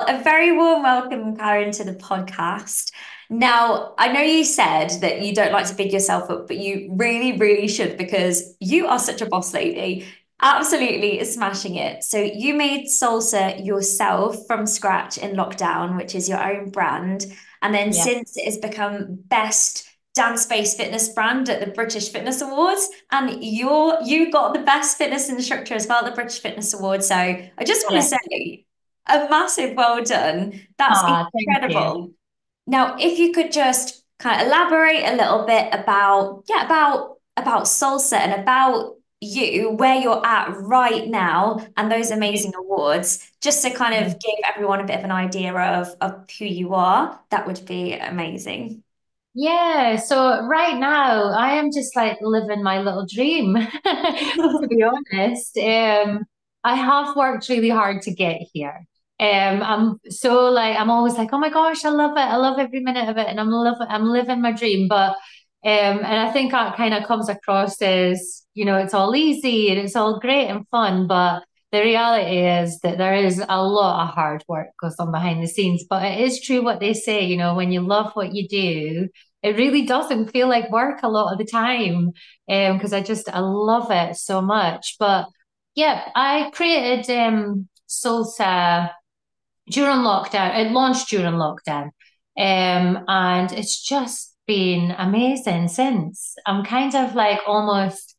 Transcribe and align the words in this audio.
A 0.00 0.20
very 0.22 0.50
warm 0.50 0.82
welcome, 0.82 1.36
Karen, 1.36 1.70
to 1.72 1.84
the 1.84 1.94
podcast. 1.94 2.90
Now, 3.30 3.94
I 3.96 4.12
know 4.12 4.20
you 4.20 4.44
said 4.44 4.88
that 5.00 5.22
you 5.22 5.32
don't 5.34 5.52
like 5.52 5.66
to 5.68 5.74
big 5.74 5.92
yourself 5.92 6.28
up, 6.30 6.48
but 6.48 6.58
you 6.58 6.90
really, 6.96 7.38
really 7.38 7.68
should 7.68 7.96
because 7.96 8.56
you 8.58 8.88
are 8.88 8.98
such 8.98 9.22
a 9.22 9.26
boss 9.26 9.54
lady. 9.54 10.06
Absolutely 10.42 11.24
smashing 11.24 11.76
it. 11.76 12.02
So, 12.02 12.18
you 12.18 12.54
made 12.54 12.86
Soulsa 12.88 13.64
yourself 13.64 14.36
from 14.48 14.66
scratch 14.66 15.16
in 15.16 15.36
lockdown, 15.36 15.96
which 15.96 16.16
is 16.16 16.28
your 16.28 16.42
own 16.42 16.70
brand. 16.70 17.26
And 17.62 17.72
then, 17.72 17.92
Yeah. 17.92 18.02
since 18.02 18.36
it 18.36 18.44
has 18.46 18.58
become 18.58 19.06
best 19.28 19.88
dance-based 20.16 20.76
fitness 20.76 21.08
brand 21.08 21.48
at 21.48 21.60
the 21.60 21.70
British 21.70 22.10
Fitness 22.10 22.40
Awards, 22.40 22.88
and 23.12 23.42
you're 23.42 23.98
you 24.02 24.30
got 24.30 24.54
the 24.54 24.60
best 24.60 24.98
fitness 24.98 25.28
instructor 25.28 25.74
as 25.74 25.86
well 25.86 26.04
at 26.04 26.04
the 26.04 26.14
British 26.14 26.40
Fitness 26.40 26.74
Awards. 26.74 27.06
So, 27.06 27.14
I 27.14 27.64
just 27.64 27.88
want 27.88 28.02
to 28.02 28.08
Yeah. 28.10 28.18
say, 28.30 28.66
a 29.06 29.28
massive 29.28 29.76
well 29.76 30.02
done. 30.02 30.60
That's 30.78 31.02
you. 31.02 31.26
incredible. 31.34 32.12
Now, 32.66 32.96
if 32.98 33.18
you 33.18 33.32
could 33.32 33.52
just 33.52 34.02
kind 34.18 34.40
of 34.40 34.46
elaborate 34.46 35.04
a 35.04 35.16
little 35.16 35.44
bit 35.46 35.68
about, 35.72 36.44
yeah, 36.48 36.64
about 36.64 37.18
about 37.36 37.64
Soulsa 37.64 38.16
and 38.16 38.40
about 38.40 38.94
you, 39.20 39.70
where 39.70 39.96
you're 39.96 40.24
at 40.24 40.56
right 40.60 41.08
now, 41.08 41.66
and 41.76 41.90
those 41.90 42.10
amazing 42.10 42.54
awards, 42.56 43.30
just 43.40 43.62
to 43.62 43.70
kind 43.70 44.06
of 44.06 44.12
give 44.20 44.34
everyone 44.46 44.80
a 44.80 44.84
bit 44.86 44.98
of 44.98 45.04
an 45.04 45.12
idea 45.12 45.52
of 45.54 45.88
of 46.00 46.26
who 46.38 46.46
you 46.46 46.74
are, 46.74 47.20
that 47.30 47.46
would 47.46 47.64
be 47.66 47.94
amazing. 47.94 48.82
Yeah, 49.36 49.96
so 49.96 50.46
right 50.46 50.78
now 50.78 51.30
I 51.30 51.54
am 51.54 51.72
just 51.72 51.96
like 51.96 52.18
living 52.22 52.62
my 52.62 52.80
little 52.80 53.04
dream, 53.04 53.54
to 53.84 54.66
be 54.68 54.82
honest. 54.82 55.58
Um, 55.58 56.24
I 56.62 56.76
have 56.76 57.16
worked 57.16 57.48
really 57.48 57.68
hard 57.68 58.02
to 58.02 58.14
get 58.14 58.40
here. 58.52 58.86
Um, 59.20 59.62
I'm 59.62 60.00
so 60.10 60.46
like 60.50 60.76
I'm 60.76 60.90
always 60.90 61.14
like, 61.14 61.30
oh 61.32 61.38
my 61.38 61.50
gosh, 61.50 61.84
I 61.84 61.90
love 61.90 62.12
it. 62.12 62.20
I 62.20 62.36
love 62.36 62.58
every 62.58 62.80
minute 62.80 63.08
of 63.08 63.16
it, 63.16 63.28
and 63.28 63.40
I'm 63.40 63.50
loving 63.50 63.86
I'm 63.88 64.06
living 64.06 64.40
my 64.42 64.52
dream. 64.52 64.88
But 64.88 65.10
um, 65.64 65.98
and 65.98 66.06
I 66.06 66.30
think 66.32 66.52
that 66.52 66.76
kind 66.76 66.92
of 66.94 67.04
comes 67.04 67.28
across 67.28 67.80
as, 67.80 68.42
you 68.52 68.66
know, 68.66 68.76
it's 68.76 68.92
all 68.92 69.16
easy 69.16 69.70
and 69.70 69.78
it's 69.80 69.96
all 69.96 70.20
great 70.20 70.48
and 70.48 70.68
fun, 70.68 71.06
but 71.06 71.42
the 71.72 71.80
reality 71.80 72.36
is 72.38 72.80
that 72.80 72.98
there 72.98 73.14
is 73.14 73.42
a 73.48 73.62
lot 73.64 74.04
of 74.06 74.14
hard 74.14 74.44
work 74.46 74.68
goes 74.80 74.96
on 74.98 75.10
behind 75.10 75.42
the 75.42 75.48
scenes. 75.48 75.84
But 75.88 76.04
it 76.04 76.20
is 76.20 76.42
true 76.42 76.62
what 76.62 76.80
they 76.80 76.92
say, 76.92 77.24
you 77.24 77.38
know, 77.38 77.54
when 77.54 77.72
you 77.72 77.80
love 77.80 78.12
what 78.14 78.34
you 78.34 78.46
do 78.48 79.08
it 79.42 79.56
really 79.58 79.84
doesn't 79.84 80.30
feel 80.30 80.48
like 80.48 80.70
work 80.70 81.00
a 81.02 81.08
lot 81.08 81.30
of 81.32 81.38
the 81.38 81.44
time 81.44 82.12
um 82.48 82.76
because 82.76 82.92
I 82.92 83.02
just 83.02 83.28
I 83.28 83.40
love 83.40 83.90
it 83.90 84.16
so 84.16 84.40
much 84.40 84.96
but 84.98 85.26
yeah 85.74 86.08
I 86.14 86.50
created 86.54 87.08
um 87.14 87.68
Soulsa 87.88 88.90
during 89.68 89.98
lockdown 89.98 90.56
it 90.56 90.72
launched 90.72 91.08
during 91.08 91.34
lockdown 91.34 91.84
um 92.36 93.04
and 93.08 93.52
it's 93.52 93.82
just 93.82 94.34
been 94.46 94.94
amazing 94.98 95.68
since 95.68 96.34
I'm 96.46 96.64
kind 96.64 96.94
of 96.94 97.14
like 97.14 97.40
almost 97.46 98.14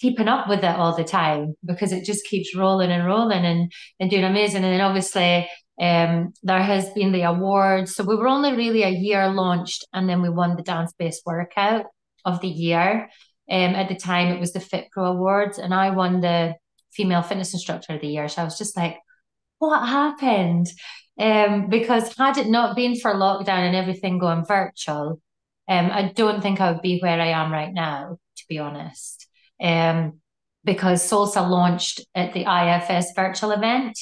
keeping 0.00 0.28
up 0.28 0.48
with 0.48 0.60
it 0.60 0.76
all 0.76 0.94
the 0.94 1.04
time 1.04 1.54
because 1.64 1.92
it 1.92 2.04
just 2.04 2.26
keeps 2.26 2.54
rolling 2.54 2.90
and 2.90 3.06
rolling 3.06 3.44
and, 3.44 3.72
and 3.98 4.10
doing 4.10 4.24
amazing. 4.24 4.64
And 4.64 4.72
then 4.72 4.80
obviously, 4.80 5.48
um, 5.80 6.32
there 6.42 6.62
has 6.62 6.90
been 6.90 7.12
the 7.12 7.22
awards. 7.22 7.94
So 7.94 8.04
we 8.04 8.16
were 8.16 8.28
only 8.28 8.54
really 8.54 8.82
a 8.82 8.90
year 8.90 9.28
launched, 9.30 9.86
and 9.92 10.08
then 10.08 10.22
we 10.22 10.28
won 10.28 10.56
the 10.56 10.62
dance 10.62 10.92
based 10.98 11.22
workout 11.26 11.86
of 12.24 12.40
the 12.40 12.48
year. 12.48 13.08
Um, 13.50 13.74
at 13.74 13.88
the 13.88 13.96
time, 13.96 14.28
it 14.28 14.40
was 14.40 14.52
the 14.52 14.60
FitPro 14.60 15.08
Awards, 15.14 15.58
and 15.58 15.74
I 15.74 15.90
won 15.90 16.20
the 16.20 16.54
female 16.92 17.22
fitness 17.22 17.52
instructor 17.52 17.94
of 17.94 18.00
the 18.00 18.08
year. 18.08 18.28
So 18.28 18.42
I 18.42 18.44
was 18.44 18.56
just 18.56 18.76
like, 18.76 18.98
what 19.58 19.88
happened? 19.88 20.66
Um, 21.18 21.68
because 21.68 22.16
had 22.16 22.38
it 22.38 22.48
not 22.48 22.74
been 22.76 22.98
for 22.98 23.14
lockdown 23.14 23.66
and 23.66 23.76
everything 23.76 24.18
going 24.18 24.44
virtual, 24.44 25.20
um, 25.68 25.90
I 25.92 26.12
don't 26.14 26.42
think 26.42 26.60
I 26.60 26.72
would 26.72 26.82
be 26.82 26.98
where 27.00 27.20
I 27.20 27.28
am 27.28 27.52
right 27.52 27.72
now, 27.72 28.18
to 28.36 28.44
be 28.48 28.58
honest. 28.58 29.26
Um, 29.62 30.20
because 30.64 31.08
Soulsa 31.08 31.48
launched 31.48 32.00
at 32.14 32.32
the 32.32 32.40
IFS 32.46 33.12
virtual 33.14 33.52
event, 33.52 33.98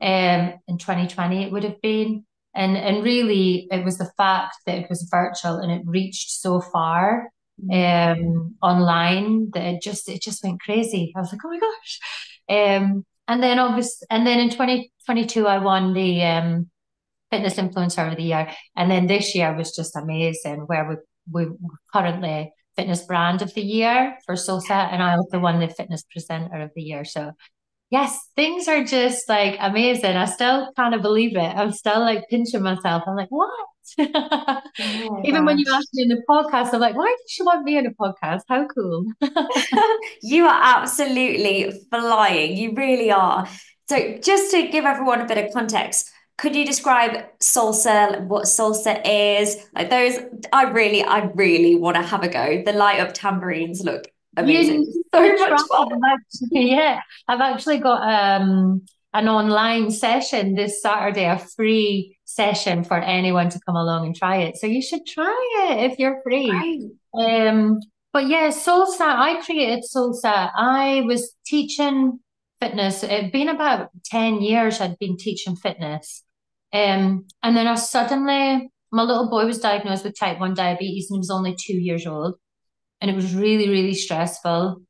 um, 0.00 0.54
in 0.68 0.78
2020 0.78 1.44
it 1.44 1.52
would 1.52 1.64
have 1.64 1.80
been. 1.80 2.24
And 2.56 2.76
and 2.76 3.02
really 3.02 3.66
it 3.70 3.84
was 3.84 3.98
the 3.98 4.10
fact 4.16 4.56
that 4.66 4.78
it 4.78 4.88
was 4.88 5.08
virtual 5.10 5.56
and 5.56 5.72
it 5.72 5.82
reached 5.86 6.30
so 6.30 6.60
far 6.60 7.30
Mm. 7.62 8.18
um 8.18 8.56
online 8.60 9.50
that 9.54 9.62
it 9.62 9.80
just 9.82 10.08
it 10.08 10.20
just 10.20 10.42
went 10.42 10.60
crazy. 10.60 11.12
I 11.14 11.20
was 11.20 11.30
like, 11.30 11.40
oh 11.44 11.48
my 11.50 11.60
gosh. 11.60 12.00
Um 12.48 13.06
and 13.28 13.42
then 13.42 13.58
obviously 13.58 14.06
and 14.10 14.26
then 14.26 14.38
in 14.38 14.50
2022 14.50 15.46
I 15.46 15.58
won 15.58 15.92
the 15.94 16.22
um 16.22 16.70
fitness 17.30 17.56
influencer 17.56 18.10
of 18.10 18.16
the 18.16 18.22
year. 18.22 18.50
And 18.76 18.90
then 18.90 19.06
this 19.06 19.34
year 19.34 19.54
was 19.56 19.74
just 19.74 19.96
amazing 19.96 20.60
where 20.66 20.88
we 20.88 21.46
we 21.46 21.52
currently 21.92 22.52
fitness 22.76 23.02
brand 23.02 23.42
of 23.42 23.54
the 23.54 23.62
year 23.62 24.16
for 24.26 24.34
Soulsa 24.34 24.92
and 24.92 25.02
I 25.02 25.16
also 25.16 25.38
won 25.38 25.60
the 25.60 25.68
fitness 25.68 26.04
presenter 26.10 26.60
of 26.60 26.70
the 26.74 26.82
year. 26.82 27.04
So 27.04 27.32
Yes, 27.90 28.18
things 28.34 28.66
are 28.66 28.82
just 28.82 29.28
like 29.28 29.56
amazing. 29.60 30.16
I 30.16 30.24
still 30.24 30.72
kind 30.74 30.94
of 30.94 31.02
believe 31.02 31.36
it. 31.36 31.40
I'm 31.56 31.70
still 31.70 32.00
like 32.00 32.28
pinching 32.28 32.62
myself. 32.62 33.04
I'm 33.06 33.14
like, 33.14 33.28
what? 33.28 33.50
Oh 33.98 35.22
Even 35.24 35.44
when 35.44 35.58
you 35.58 35.66
asked 35.72 35.90
me 35.94 36.02
in 36.02 36.08
the 36.08 36.22
podcast, 36.28 36.74
I'm 36.74 36.80
like, 36.80 36.96
why 36.96 37.06
did 37.06 37.30
she 37.30 37.42
want 37.42 37.64
me 37.64 37.78
in 37.78 37.86
a 37.86 37.90
podcast? 37.92 38.42
How 38.48 38.66
cool. 38.66 39.06
You 40.22 40.46
are 40.46 40.60
absolutely 40.62 41.72
flying. 41.90 42.56
You 42.56 42.74
really 42.74 43.10
are. 43.10 43.46
So, 43.88 44.18
just 44.18 44.50
to 44.52 44.68
give 44.68 44.84
everyone 44.84 45.20
a 45.20 45.26
bit 45.26 45.38
of 45.38 45.52
context, 45.52 46.10
could 46.38 46.56
you 46.56 46.64
describe 46.66 47.24
Soulsa, 47.40 48.26
what 48.26 48.44
Soulsa 48.44 49.00
is? 49.04 49.56
Like 49.74 49.90
those, 49.90 50.18
I 50.52 50.64
really, 50.64 51.02
I 51.02 51.30
really 51.34 51.76
want 51.76 51.96
to 51.96 52.02
have 52.02 52.22
a 52.22 52.28
go. 52.28 52.62
The 52.64 52.72
light 52.72 53.00
up 53.00 53.12
tambourines 53.14 53.82
look 53.82 54.08
amazing. 54.36 54.90
So 55.14 55.20
much 55.22 55.60
fun. 55.68 55.92
I've 55.92 56.18
actually, 56.18 56.70
yeah, 56.70 57.00
I've 57.28 57.40
actually 57.40 57.78
got 57.78 58.02
um 58.02 58.82
an 59.12 59.28
online 59.28 59.90
session 59.90 60.54
this 60.54 60.82
Saturday, 60.82 61.26
a 61.26 61.38
free 61.38 62.13
session 62.34 62.84
for 62.84 62.98
anyone 62.98 63.48
to 63.50 63.60
come 63.66 63.76
along 63.76 64.06
and 64.06 64.16
try 64.16 64.38
it. 64.38 64.56
So 64.56 64.66
you 64.66 64.82
should 64.82 65.06
try 65.06 65.68
it 65.68 65.90
if 65.90 65.98
you're 65.98 66.20
free. 66.22 66.50
Great. 66.50 66.82
Um, 67.14 67.80
but 68.12 68.28
yeah, 68.28 68.48
Soulsa, 68.48 69.00
I 69.00 69.42
created 69.44 69.84
Soulsa. 69.84 70.50
I 70.56 71.02
was 71.06 71.34
teaching 71.46 72.20
fitness. 72.60 73.02
It'd 73.02 73.32
been 73.32 73.48
about 73.48 73.90
10 74.06 74.40
years 74.40 74.80
I'd 74.80 74.98
been 74.98 75.16
teaching 75.16 75.56
fitness. 75.56 76.22
Um, 76.72 77.26
and 77.42 77.56
then 77.56 77.66
I 77.66 77.74
suddenly, 77.76 78.70
my 78.90 79.02
little 79.02 79.30
boy 79.30 79.46
was 79.46 79.58
diagnosed 79.58 80.04
with 80.04 80.18
type 80.18 80.40
1 80.40 80.54
diabetes 80.54 81.10
and 81.10 81.16
he 81.16 81.18
was 81.18 81.30
only 81.30 81.56
two 81.58 81.76
years 81.76 82.06
old. 82.06 82.34
And 83.00 83.10
it 83.10 83.14
was 83.14 83.34
really, 83.34 83.68
really 83.68 83.94
stressful 83.94 84.82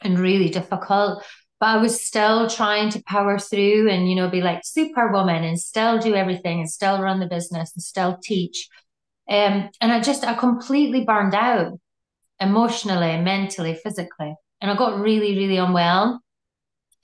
and 0.00 0.18
really 0.18 0.48
difficult. 0.48 1.22
But 1.62 1.68
I 1.68 1.76
was 1.76 2.04
still 2.04 2.50
trying 2.50 2.90
to 2.90 3.04
power 3.04 3.38
through 3.38 3.88
and, 3.88 4.10
you 4.10 4.16
know, 4.16 4.28
be 4.28 4.40
like 4.40 4.62
superwoman 4.64 5.44
and 5.44 5.56
still 5.60 5.96
do 5.96 6.12
everything 6.12 6.58
and 6.58 6.68
still 6.68 7.00
run 7.00 7.20
the 7.20 7.28
business 7.28 7.70
and 7.76 7.82
still 7.84 8.18
teach. 8.20 8.68
Um, 9.30 9.70
and 9.80 9.92
I 9.92 10.00
just, 10.00 10.24
I 10.24 10.34
completely 10.34 11.04
burned 11.04 11.36
out 11.36 11.78
emotionally, 12.40 13.16
mentally, 13.20 13.74
physically. 13.76 14.34
And 14.60 14.72
I 14.72 14.76
got 14.76 14.98
really, 14.98 15.38
really 15.38 15.56
unwell. 15.56 16.20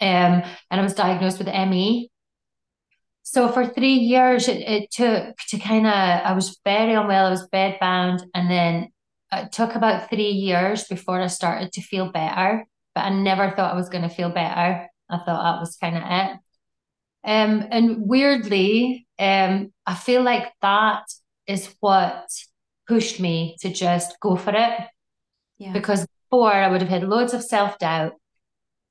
Um, 0.00 0.42
and 0.72 0.80
I 0.80 0.82
was 0.82 0.94
diagnosed 0.94 1.38
with 1.38 1.46
ME. 1.46 2.10
So 3.22 3.52
for 3.52 3.64
three 3.64 3.94
years, 3.94 4.48
it, 4.48 4.58
it 4.62 4.90
took 4.90 5.36
to 5.36 5.58
kind 5.60 5.86
of, 5.86 5.92
I 5.92 6.32
was 6.32 6.58
very 6.64 6.94
unwell. 6.94 7.26
I 7.26 7.30
was 7.30 7.48
bedbound. 7.48 8.24
And 8.34 8.50
then 8.50 8.88
it 9.30 9.52
took 9.52 9.76
about 9.76 10.10
three 10.10 10.32
years 10.32 10.82
before 10.88 11.20
I 11.20 11.28
started 11.28 11.70
to 11.74 11.80
feel 11.80 12.10
better. 12.10 12.66
But 12.98 13.04
I 13.04 13.10
never 13.10 13.52
thought 13.52 13.72
I 13.72 13.76
was 13.76 13.90
going 13.90 14.02
to 14.02 14.08
feel 14.08 14.28
better. 14.28 14.88
I 15.08 15.18
thought 15.18 15.44
that 15.44 15.60
was 15.60 15.76
kind 15.76 15.96
of 15.96 16.02
it. 16.04 16.36
Um, 17.22 17.68
and 17.70 18.08
weirdly, 18.08 19.06
um, 19.20 19.72
I 19.86 19.94
feel 19.94 20.24
like 20.24 20.52
that 20.62 21.04
is 21.46 21.72
what 21.78 22.26
pushed 22.88 23.20
me 23.20 23.56
to 23.60 23.72
just 23.72 24.18
go 24.18 24.34
for 24.34 24.50
it 24.50 24.80
Yeah. 25.58 25.72
because 25.72 26.08
before 26.24 26.52
I 26.52 26.68
would 26.68 26.80
have 26.80 26.90
had 26.90 27.04
loads 27.08 27.34
of 27.34 27.44
self-doubt. 27.44 28.14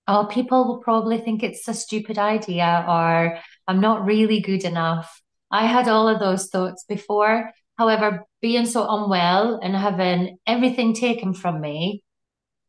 Oh, 0.07 0.25
people 0.31 0.65
will 0.65 0.77
probably 0.79 1.17
think 1.17 1.43
it's 1.43 1.67
a 1.67 1.73
stupid 1.73 2.17
idea 2.17 2.85
or 2.87 3.39
I'm 3.67 3.81
not 3.81 4.05
really 4.05 4.39
good 4.39 4.63
enough. 4.63 5.21
I 5.51 5.65
had 5.65 5.89
all 5.89 6.07
of 6.07 6.21
those 6.21 6.47
thoughts 6.47 6.85
before. 6.87 7.51
However, 7.77 8.23
being 8.41 8.67
so 8.67 8.87
unwell 8.89 9.59
and 9.61 9.75
having 9.75 10.37
everything 10.47 10.93
taken 10.93 11.33
from 11.33 11.59
me, 11.59 12.03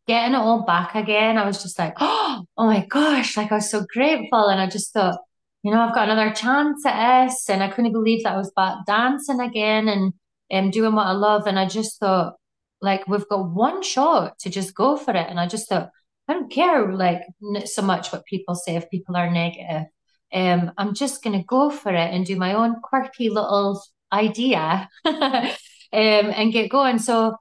getting 0.08 0.34
it 0.34 0.38
all 0.38 0.64
back 0.64 0.94
again, 0.96 1.38
I 1.38 1.46
was 1.46 1.62
just 1.62 1.78
like, 1.78 1.94
oh, 2.00 2.44
oh 2.56 2.66
my 2.66 2.84
gosh, 2.86 3.36
like 3.36 3.52
I 3.52 3.56
was 3.56 3.70
so 3.70 3.84
grateful. 3.92 4.48
And 4.48 4.60
I 4.60 4.66
just 4.66 4.92
thought, 4.92 5.20
you 5.62 5.70
know, 5.72 5.80
I've 5.80 5.94
got 5.94 6.08
another 6.08 6.34
chance 6.34 6.84
at 6.86 7.26
this. 7.26 7.48
And 7.48 7.62
I 7.62 7.68
couldn't 7.68 7.92
believe 7.92 8.24
that 8.24 8.34
I 8.34 8.38
was 8.38 8.50
back 8.56 8.78
dancing 8.86 9.40
again 9.40 9.88
and 9.88 10.12
um, 10.52 10.70
doing 10.70 10.94
what 10.94 11.06
I 11.06 11.12
love. 11.12 11.46
And 11.46 11.58
I 11.58 11.68
just 11.68 12.00
thought, 12.00 12.34
like, 12.80 13.06
we've 13.06 13.28
got 13.28 13.50
one 13.50 13.82
shot 13.82 14.38
to 14.40 14.50
just 14.50 14.74
go 14.74 14.96
for 14.96 15.14
it. 15.14 15.26
And 15.28 15.38
I 15.38 15.46
just 15.46 15.68
thought, 15.68 15.90
I 16.28 16.34
don't 16.34 16.50
care, 16.50 16.92
like, 16.92 17.22
so 17.66 17.82
much 17.82 18.12
what 18.12 18.26
people 18.26 18.54
say 18.54 18.76
if 18.76 18.90
people 18.90 19.16
are 19.16 19.30
negative. 19.30 19.86
um, 20.32 20.72
I'm 20.76 20.94
just 20.94 21.22
going 21.22 21.38
to 21.38 21.44
go 21.44 21.70
for 21.70 21.90
it 21.90 22.14
and 22.14 22.24
do 22.26 22.36
my 22.36 22.54
own 22.54 22.76
quirky 22.82 23.30
little 23.30 23.82
idea 24.12 24.88
um, 25.04 25.52
and 25.92 26.52
get 26.52 26.70
going. 26.70 26.98
So, 26.98 27.36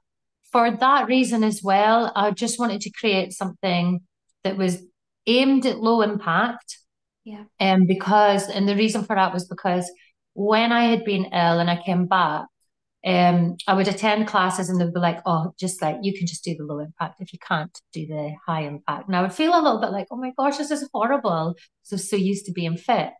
for 0.52 0.70
that 0.70 1.08
reason 1.08 1.44
as 1.44 1.62
well, 1.62 2.12
I 2.14 2.30
just 2.30 2.58
wanted 2.58 2.80
to 2.82 2.90
create 2.90 3.32
something 3.32 4.00
that 4.44 4.56
was 4.56 4.82
aimed 5.26 5.66
at 5.66 5.78
low 5.78 6.02
impact. 6.02 6.78
Yeah. 7.24 7.44
And 7.60 7.82
um, 7.82 7.86
because, 7.86 8.48
and 8.48 8.68
the 8.68 8.76
reason 8.76 9.04
for 9.04 9.14
that 9.16 9.34
was 9.34 9.46
because 9.46 9.90
when 10.32 10.72
I 10.72 10.84
had 10.84 11.04
been 11.04 11.26
ill 11.26 11.60
and 11.60 11.70
I 11.70 11.82
came 11.82 12.06
back, 12.06 12.46
um, 13.06 13.56
I 13.66 13.74
would 13.74 13.88
attend 13.88 14.26
classes 14.26 14.68
and 14.68 14.80
they'd 14.80 14.92
be 14.92 15.00
like, 15.00 15.20
oh, 15.24 15.52
just 15.58 15.80
like 15.80 15.98
you 16.02 16.16
can 16.16 16.26
just 16.26 16.44
do 16.44 16.56
the 16.56 16.64
low 16.64 16.80
impact 16.80 17.20
if 17.20 17.32
you 17.32 17.38
can't 17.38 17.76
do 17.92 18.06
the 18.06 18.34
high 18.46 18.62
impact. 18.62 19.06
And 19.06 19.16
I 19.16 19.22
would 19.22 19.32
feel 19.32 19.52
a 19.52 19.62
little 19.62 19.80
bit 19.80 19.90
like, 19.90 20.08
oh 20.10 20.16
my 20.16 20.32
gosh, 20.36 20.56
this 20.56 20.70
is 20.70 20.88
horrible. 20.92 21.54
So 21.82 21.96
so 21.96 22.16
used 22.16 22.46
to 22.46 22.52
being 22.52 22.76
fit. 22.76 23.10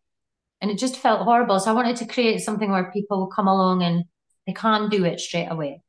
And 0.60 0.70
it 0.70 0.78
just 0.78 0.96
felt 0.96 1.22
horrible. 1.22 1.60
So 1.60 1.70
I 1.70 1.74
wanted 1.74 1.96
to 1.96 2.06
create 2.06 2.40
something 2.40 2.70
where 2.70 2.90
people 2.90 3.18
will 3.18 3.28
come 3.28 3.46
along 3.46 3.82
and 3.82 4.04
they 4.46 4.52
can't 4.52 4.90
do 4.90 5.04
it 5.04 5.20
straight 5.20 5.46
away. 5.46 5.82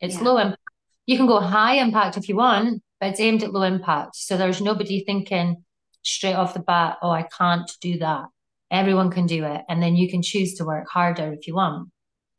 It's 0.00 0.16
yeah. 0.16 0.22
low 0.22 0.38
impact. 0.38 0.60
You 1.06 1.16
can 1.16 1.26
go 1.26 1.40
high 1.40 1.76
impact 1.76 2.16
if 2.16 2.28
you 2.28 2.36
want, 2.36 2.82
but 3.00 3.10
it's 3.10 3.20
aimed 3.20 3.42
at 3.42 3.52
low 3.52 3.62
impact. 3.62 4.16
So 4.16 4.36
there's 4.36 4.60
nobody 4.60 5.04
thinking 5.04 5.64
straight 6.02 6.34
off 6.34 6.54
the 6.54 6.60
bat, 6.60 6.98
oh, 7.02 7.10
I 7.10 7.22
can't 7.36 7.70
do 7.80 7.98
that. 7.98 8.24
Everyone 8.70 9.10
can 9.10 9.26
do 9.26 9.44
it. 9.44 9.62
And 9.68 9.82
then 9.82 9.96
you 9.96 10.10
can 10.10 10.22
choose 10.22 10.54
to 10.54 10.64
work 10.64 10.86
harder 10.88 11.32
if 11.32 11.46
you 11.46 11.54
want. 11.54 11.90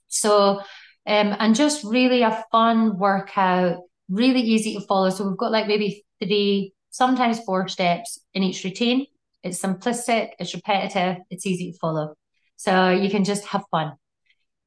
So 0.07 0.61
um, 1.07 1.35
and 1.39 1.55
just 1.55 1.85
really 1.85 2.21
a 2.21 2.43
fun 2.51 2.97
workout, 2.97 3.77
really 4.09 4.41
easy 4.41 4.73
to 4.73 4.81
follow. 4.81 5.09
So 5.09 5.25
we've 5.25 5.37
got 5.37 5.53
like 5.53 5.67
maybe 5.67 6.03
three, 6.21 6.73
sometimes 6.89 7.39
four 7.45 7.69
steps 7.69 8.19
in 8.33 8.43
each 8.43 8.63
routine. 8.65 9.05
It's 9.41 9.61
simplistic, 9.61 10.31
it's 10.37 10.53
repetitive, 10.53 11.23
it's 11.29 11.45
easy 11.45 11.71
to 11.71 11.77
follow. 11.77 12.15
So 12.57 12.89
you 12.89 13.09
can 13.09 13.23
just 13.23 13.45
have 13.45 13.63
fun. 13.71 13.93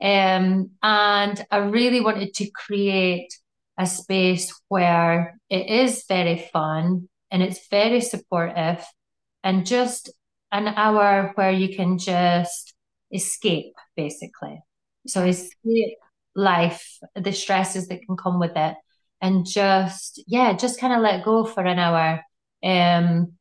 Um, 0.00 0.70
and 0.82 1.46
I 1.50 1.58
really 1.58 2.00
wanted 2.00 2.32
to 2.34 2.50
create 2.50 3.36
a 3.80 3.86
space 3.86 4.52
where 4.68 5.40
it 5.48 5.70
is 5.70 6.04
very 6.06 6.36
fun 6.52 7.08
and 7.30 7.42
it's 7.42 7.66
very 7.68 8.02
supportive 8.02 8.84
and 9.42 9.64
just 9.64 10.10
an 10.52 10.68
hour 10.68 11.32
where 11.34 11.50
you 11.50 11.74
can 11.74 11.96
just 11.96 12.74
escape 13.10 13.72
basically. 13.96 14.60
So 15.06 15.24
escape 15.24 15.96
life, 16.34 16.98
the 17.14 17.32
stresses 17.32 17.88
that 17.88 18.02
can 18.02 18.18
come 18.18 18.38
with 18.38 18.52
it, 18.54 18.76
and 19.22 19.46
just 19.46 20.22
yeah, 20.26 20.52
just 20.52 20.78
kind 20.78 20.92
of 20.92 21.00
let 21.00 21.24
go 21.24 21.46
for 21.46 21.64
an 21.64 21.78
hour. 21.78 22.22
Um, 22.62 23.32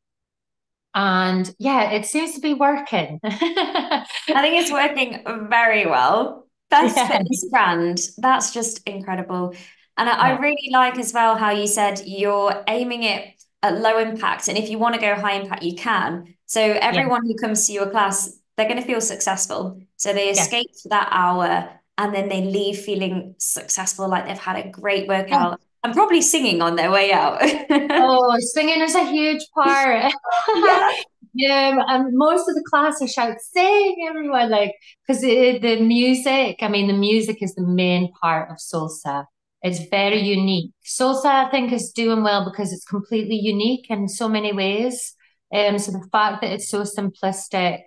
and 0.94 1.54
yeah, 1.58 1.90
it 1.90 2.06
seems 2.06 2.34
to 2.34 2.40
be 2.40 2.54
working. 2.54 3.20
I 3.22 4.06
think 4.26 4.56
it's 4.56 4.72
working 4.72 5.22
very 5.50 5.84
well. 5.84 6.48
Best 6.70 6.96
yeah. 6.96 7.08
fitness 7.08 7.46
brand. 7.50 7.98
That's 8.16 8.54
just 8.54 8.88
incredible. 8.88 9.54
And 9.96 10.08
I, 10.08 10.12
yeah. 10.12 10.36
I 10.36 10.38
really 10.38 10.70
like 10.72 10.98
as 10.98 11.12
well 11.12 11.36
how 11.36 11.50
you 11.50 11.66
said 11.66 12.02
you're 12.06 12.64
aiming 12.68 13.02
it 13.02 13.34
at 13.62 13.78
low 13.78 13.98
impact. 13.98 14.48
And 14.48 14.56
if 14.56 14.70
you 14.70 14.78
want 14.78 14.94
to 14.94 15.00
go 15.00 15.14
high 15.14 15.34
impact, 15.34 15.62
you 15.62 15.76
can. 15.76 16.34
So 16.46 16.60
everyone 16.60 17.26
yeah. 17.26 17.32
who 17.32 17.38
comes 17.38 17.66
to 17.66 17.72
your 17.72 17.90
class, 17.90 18.38
they're 18.56 18.68
going 18.68 18.80
to 18.80 18.86
feel 18.86 19.00
successful. 19.00 19.80
So 19.96 20.12
they 20.12 20.30
escape 20.30 20.70
for 20.82 20.88
that 20.88 21.08
hour 21.10 21.68
and 21.98 22.14
then 22.14 22.28
they 22.28 22.42
leave 22.42 22.78
feeling 22.78 23.34
successful, 23.38 24.08
like 24.08 24.26
they've 24.26 24.38
had 24.38 24.56
a 24.56 24.68
great 24.70 25.06
workout. 25.06 25.60
Yeah. 25.60 25.66
I'm 25.82 25.92
probably 25.92 26.22
singing 26.22 26.62
on 26.62 26.76
their 26.76 26.90
way 26.90 27.12
out. 27.12 27.38
oh, 27.70 28.36
singing 28.40 28.80
is 28.80 28.94
a 28.94 29.04
huge 29.04 29.42
part. 29.54 30.12
yeah. 30.56 30.92
Yeah, 31.32 31.78
and 31.86 32.16
most 32.16 32.48
of 32.48 32.56
the 32.56 32.64
class 32.68 33.00
are 33.00 33.06
shout, 33.06 33.36
sing, 33.40 34.04
everyone, 34.08 34.50
like, 34.50 34.74
because 35.06 35.22
the 35.22 35.80
music, 35.80 36.58
I 36.60 36.68
mean, 36.68 36.88
the 36.88 36.92
music 36.92 37.40
is 37.40 37.54
the 37.54 37.62
main 37.62 38.12
part 38.20 38.50
of 38.50 38.56
Soulsa. 38.56 39.26
It's 39.62 39.88
very 39.90 40.20
unique. 40.20 40.72
Soulsa, 40.84 41.26
I 41.26 41.50
think, 41.50 41.72
is 41.72 41.92
doing 41.92 42.22
well 42.22 42.44
because 42.44 42.72
it's 42.72 42.84
completely 42.84 43.36
unique 43.36 43.86
in 43.90 44.08
so 44.08 44.28
many 44.28 44.52
ways. 44.52 45.14
Um, 45.52 45.78
so 45.78 45.92
the 45.92 46.06
fact 46.10 46.40
that 46.40 46.52
it's 46.52 46.70
so 46.70 46.82
simplistic 46.82 47.80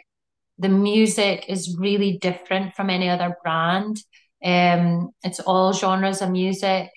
the 0.58 0.70
music 0.70 1.46
is 1.50 1.76
really 1.80 2.18
different 2.20 2.76
from 2.76 2.90
any 2.90 3.10
other 3.10 3.36
brand. 3.44 3.98
Um, 4.44 5.10
it's 5.24 5.40
all 5.40 5.74
genres 5.74 6.22
of 6.22 6.32
music. 6.32 6.90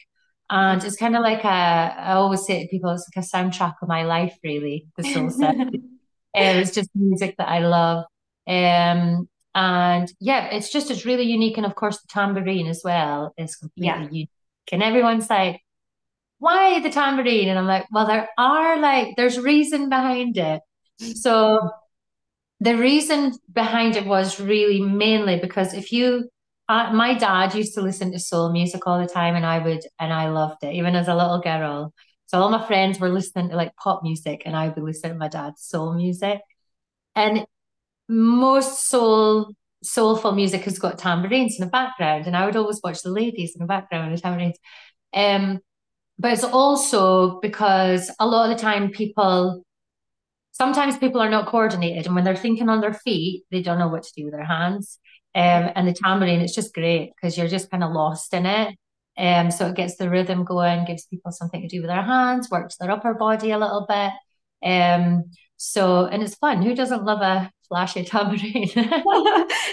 And 0.49 0.83
it's 0.85 0.97
kind 0.97 1.17
of 1.17 1.23
like 1.23 1.45
a, 1.45 1.49
I 1.49 2.13
always 2.13 2.47
say 2.47 2.63
to 2.63 2.69
people, 2.69 2.91
it's 2.91 3.09
like 3.15 3.25
a 3.25 3.27
soundtrack 3.27 3.75
of 3.83 3.89
my 3.89 4.05
life, 4.05 4.37
really, 4.45 4.87
the 4.97 5.03
soul 5.03 5.31
set. 5.31 5.57
it's 6.35 6.71
just 6.71 6.91
music 6.95 7.35
that 7.39 7.49
I 7.49 7.61
love. 7.61 8.05
Um, 8.47 9.29
and 9.55 10.13
yeah, 10.21 10.47
it's 10.47 10.71
just, 10.71 10.91
it's 10.91 11.05
really 11.05 11.25
unique. 11.25 11.57
And 11.57 11.67
of 11.67 11.75
course, 11.75 12.01
the 12.01 12.09
tambourine 12.09 12.69
as 12.69 12.83
well 12.85 13.35
is 13.37 13.57
completely 13.57 13.87
yeah. 13.87 14.03
unique. 14.03 14.31
And 14.73 14.83
everyone's 14.83 15.31
like, 15.31 15.61
why 16.39 16.81
the 16.81 16.91
tambourine? 16.91 17.49
And 17.49 17.59
I'm 17.59 17.67
like, 17.67 17.87
well, 17.91 18.07
there 18.07 18.29
are 18.39 18.79
like, 18.79 19.17
there's 19.17 19.39
reason 19.39 19.89
behind 19.89 20.37
it. 20.37 20.61
So 20.99 21.71
the 22.61 22.77
reason 22.77 23.33
behind 23.53 23.97
it 23.97 24.07
was 24.07 24.41
really 24.41 24.81
mainly 24.81 25.39
because 25.39 25.75
if 25.75 25.93
you 25.93 26.29
uh, 26.69 26.93
my 26.93 27.15
dad 27.15 27.55
used 27.55 27.75
to 27.75 27.81
listen 27.81 28.11
to 28.13 28.19
soul 28.19 28.51
music 28.51 28.87
all 28.87 29.01
the 29.01 29.07
time 29.07 29.37
and 29.37 29.45
i 29.47 29.59
would 29.59 29.83
and 30.01 30.13
i 30.13 30.29
loved 30.29 30.65
it 30.65 30.75
even 30.75 30.95
as 30.97 31.09
a 31.09 31.15
little 31.15 31.41
girl 31.41 31.93
so 32.27 32.41
all 32.41 32.49
my 32.49 32.67
friends 32.67 32.99
were 32.99 33.09
listening 33.09 33.51
to 33.51 33.57
like 33.57 33.77
pop 33.77 34.03
music 34.03 34.43
and 34.47 34.57
i 34.57 34.69
would 34.69 34.83
listen 34.83 35.11
to 35.11 35.17
my 35.17 35.29
dad's 35.29 35.63
soul 35.63 35.95
music 35.95 36.41
and 37.15 37.47
most 38.09 38.89
soul 38.89 39.53
soulful 39.83 40.33
music 40.33 40.63
has 40.63 40.79
got 40.79 40.99
tambourines 40.99 41.57
in 41.59 41.65
the 41.65 41.71
background 41.71 42.27
and 42.27 42.37
i 42.37 42.45
would 42.45 42.57
always 42.57 42.81
watch 42.83 43.03
the 43.03 43.11
ladies 43.11 43.55
in 43.55 43.61
the 43.61 43.67
background 43.67 44.11
with 44.11 44.23
tambourines. 44.23 44.59
Um 45.15 45.61
but 46.19 46.33
it's 46.33 46.45
also 46.45 47.41
because 47.41 48.11
a 48.19 48.27
lot 48.27 48.51
of 48.51 48.57
the 48.57 48.63
time 48.63 48.91
people 48.91 49.65
sometimes 50.53 50.97
people 50.97 51.21
are 51.21 51.29
not 51.29 51.47
coordinated 51.47 52.07
and 52.07 52.15
when 52.15 52.25
they're 52.25 52.37
thinking 52.37 52.69
on 52.69 52.81
their 52.81 52.95
feet 52.95 53.45
they 53.51 53.63
don't 53.63 53.79
know 53.79 53.89
what 53.89 54.03
to 54.03 54.13
do 54.17 54.25
with 54.25 54.33
their 54.33 54.45
hands. 54.45 54.99
Um, 55.35 55.71
and 55.75 55.87
the 55.87 55.93
tambourine 55.93 56.41
it's 56.41 56.55
just 56.55 56.75
great 56.75 57.13
because 57.15 57.37
you're 57.37 57.49
just 57.49 57.71
kind 57.71 57.85
of 57.85 57.93
lost 57.93 58.33
in 58.33 58.47
it. 58.47 58.77
Um, 59.19 59.51
so 59.51 59.69
it 59.69 59.77
gets 59.77 59.97
the 59.97 60.11
rhythm 60.11 60.45
going 60.45 60.85
gives 60.87 61.07
people 61.07 61.33
something 61.33 61.63
to 61.63 61.69
do 61.69 61.81
with 61.81 61.89
their 61.89 62.03
hands 62.03 62.51
works 62.51 62.77
their 62.77 62.91
upper 62.91 63.15
body 63.15 63.51
a 63.51 63.59
little 63.59 63.87
bit. 63.89 64.13
Um, 64.67 65.31
so 65.59 66.07
and 66.07 66.23
it's 66.23 66.35
fun. 66.35 66.63
Who 66.63 66.75
doesn't 66.75 67.05
love 67.05 67.21
a 67.21 67.51
flashy 67.69 68.05
tambourine 68.05 68.71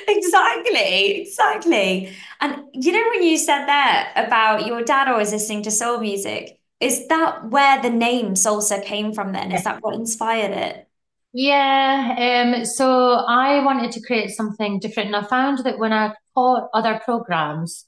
exactly 0.07 1.21
exactly 1.21 2.13
and 2.41 2.61
you 2.73 2.91
know 2.91 3.03
when 3.09 3.23
you 3.23 3.37
said 3.37 3.65
that 3.65 4.11
about 4.15 4.65
your 4.65 4.83
dad 4.83 5.07
always 5.07 5.31
listening 5.31 5.61
to 5.61 5.71
soul 5.71 5.99
music 5.99 6.59
is 6.83 7.07
that 7.07 7.49
where 7.49 7.81
the 7.81 7.89
name 7.89 8.33
Soulsa 8.33 8.83
came 8.83 9.13
from 9.13 9.31
then? 9.31 9.53
Is 9.53 9.63
that 9.63 9.81
what 9.81 9.95
inspired 9.95 10.51
it? 10.51 10.85
Yeah, 11.31 12.53
um, 12.55 12.65
so 12.65 13.23
I 13.25 13.63
wanted 13.63 13.91
to 13.93 14.01
create 14.01 14.31
something 14.31 14.79
different, 14.79 15.07
and 15.07 15.15
I 15.15 15.27
found 15.27 15.59
that 15.59 15.79
when 15.79 15.93
I 15.93 16.13
taught 16.35 16.69
other 16.73 16.99
programs, 17.03 17.85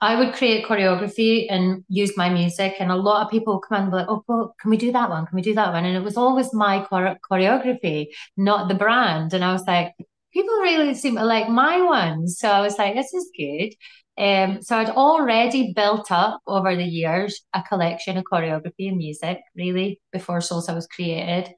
I 0.00 0.16
would 0.18 0.34
create 0.34 0.66
choreography 0.66 1.46
and 1.48 1.84
use 1.88 2.16
my 2.16 2.28
music, 2.28 2.74
and 2.80 2.92
a 2.92 2.96
lot 2.96 3.24
of 3.24 3.30
people 3.30 3.60
come 3.60 3.82
and 3.82 3.90
be 3.90 3.96
like, 3.96 4.06
"Oh, 4.08 4.22
well, 4.28 4.54
can 4.60 4.70
we 4.70 4.76
do 4.76 4.92
that 4.92 5.08
one? 5.10 5.26
Can 5.26 5.36
we 5.36 5.42
do 5.42 5.54
that 5.54 5.72
one?" 5.72 5.84
And 5.84 5.96
it 5.96 6.02
was 6.04 6.16
always 6.18 6.52
my 6.52 6.84
chore- 6.84 7.18
choreography, 7.30 8.08
not 8.36 8.68
the 8.68 8.74
brand. 8.74 9.32
And 9.34 9.44
I 9.44 9.52
was 9.52 9.64
like, 9.66 9.94
people 10.32 10.54
really 10.60 10.94
seem 10.94 11.16
to 11.16 11.24
like 11.24 11.48
my 11.48 11.80
one, 11.82 12.28
so 12.28 12.50
I 12.50 12.60
was 12.60 12.78
like, 12.78 12.94
"This 12.94 13.12
is 13.14 13.30
good." 13.36 13.74
Um, 14.18 14.62
so 14.62 14.76
I'd 14.78 14.90
already 14.90 15.72
built 15.74 16.10
up 16.10 16.40
over 16.46 16.74
the 16.76 16.84
years 16.84 17.42
a 17.54 17.62
collection 17.62 18.16
of 18.16 18.24
choreography 18.24 18.88
and 18.88 18.96
music, 18.98 19.40
really, 19.54 20.00
before 20.12 20.38
Soulsa 20.40 20.74
was 20.74 20.86
created. 20.86 21.54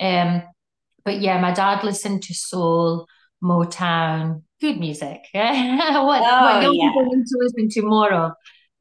Um, 0.00 0.42
but 1.04 1.20
yeah, 1.20 1.40
my 1.40 1.52
dad 1.52 1.84
listened 1.84 2.22
to 2.24 2.34
soul, 2.34 3.06
Motown, 3.42 4.42
good 4.60 4.78
music. 4.78 5.20
what, 5.32 6.22
oh, 6.22 6.42
what 6.42 6.62
young 6.62 6.74
yeah. 6.74 6.90
people 6.90 7.10
to 7.10 7.38
listen 7.38 7.68
to 7.70 7.82
more 7.82 8.12
of. 8.12 8.32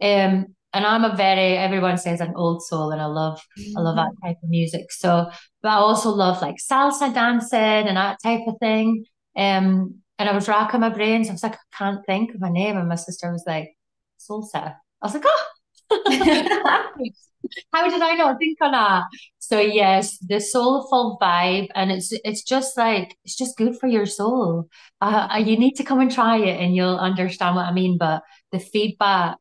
Um, 0.02 0.48
and 0.74 0.86
I'm 0.86 1.06
a 1.06 1.16
very 1.16 1.58
everyone 1.58 1.98
says 1.98 2.22
an 2.22 2.34
old 2.36 2.62
soul, 2.64 2.92
and 2.92 3.02
I 3.02 3.06
love 3.06 3.42
mm-hmm. 3.58 3.78
I 3.78 3.82
love 3.82 3.96
that 3.96 4.10
mm-hmm. 4.10 4.28
type 4.28 4.38
of 4.44 4.50
music. 4.50 4.92
So, 4.92 5.30
but 5.62 5.70
I 5.70 5.76
also 5.76 6.10
love 6.10 6.42
like 6.42 6.58
salsa 6.58 7.14
dancing 7.14 7.88
and 7.88 7.98
that 7.98 8.18
type 8.22 8.42
of 8.48 8.56
thing. 8.60 9.06
Um, 9.36 10.02
and 10.20 10.30
I 10.30 10.34
was 10.34 10.48
racking 10.48 10.82
my 10.82 10.90
brains. 10.90 11.30
I 11.30 11.34
was 11.34 11.44
like, 11.44 11.56
I 11.56 11.78
can't 11.78 12.06
think 12.06 12.34
of 12.34 12.42
a 12.42 12.50
name. 12.50 12.78
And 12.78 12.90
my 12.90 12.96
sister 12.96 13.32
was 13.32 13.44
like, 13.48 13.76
Soulsa. 14.20 14.76
I 15.02 15.06
was 15.06 15.14
like, 15.14 15.24
oh, 15.26 15.44
how 17.74 17.90
did 17.90 18.02
I 18.02 18.16
not 18.16 18.38
think 18.40 18.58
on 18.62 18.72
that? 18.72 19.04
So 19.40 19.60
yes, 19.60 20.18
the 20.20 20.40
soulful 20.40 21.18
vibe, 21.22 21.70
and 21.76 21.92
it's 21.92 22.12
it's 22.12 22.44
just 22.44 22.78
like 22.78 23.18
it's 23.24 23.38
just 23.38 23.58
good 23.58 23.78
for 23.80 23.88
your 23.88 24.06
soul. 24.06 24.70
Uh, 25.02 25.28
uh, 25.34 25.38
you 25.38 25.58
need 25.58 25.76
to 25.76 25.84
come 25.84 26.00
and 26.02 26.12
try 26.12 26.38
it, 26.38 26.60
and 26.60 26.76
you'll 26.76 26.98
understand 26.98 27.56
what 27.56 27.66
I 27.66 27.72
mean. 27.74 27.98
But 27.98 28.24
the 28.52 28.60
feedback 28.60 29.38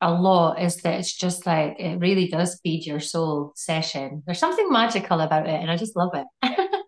a 0.00 0.12
lot 0.12 0.60
is 0.60 0.76
that 0.82 0.98
it's 0.98 1.16
just 1.16 1.46
like 1.46 1.78
it 1.78 1.98
really 1.98 2.28
does 2.28 2.60
feed 2.62 2.84
your 2.86 3.00
soul 3.00 3.52
session. 3.56 4.22
There's 4.26 4.38
something 4.38 4.70
magical 4.70 5.20
about 5.20 5.48
it, 5.48 5.60
and 5.60 5.70
I 5.70 5.76
just 5.76 5.96
love 5.96 6.12
it. 6.14 6.26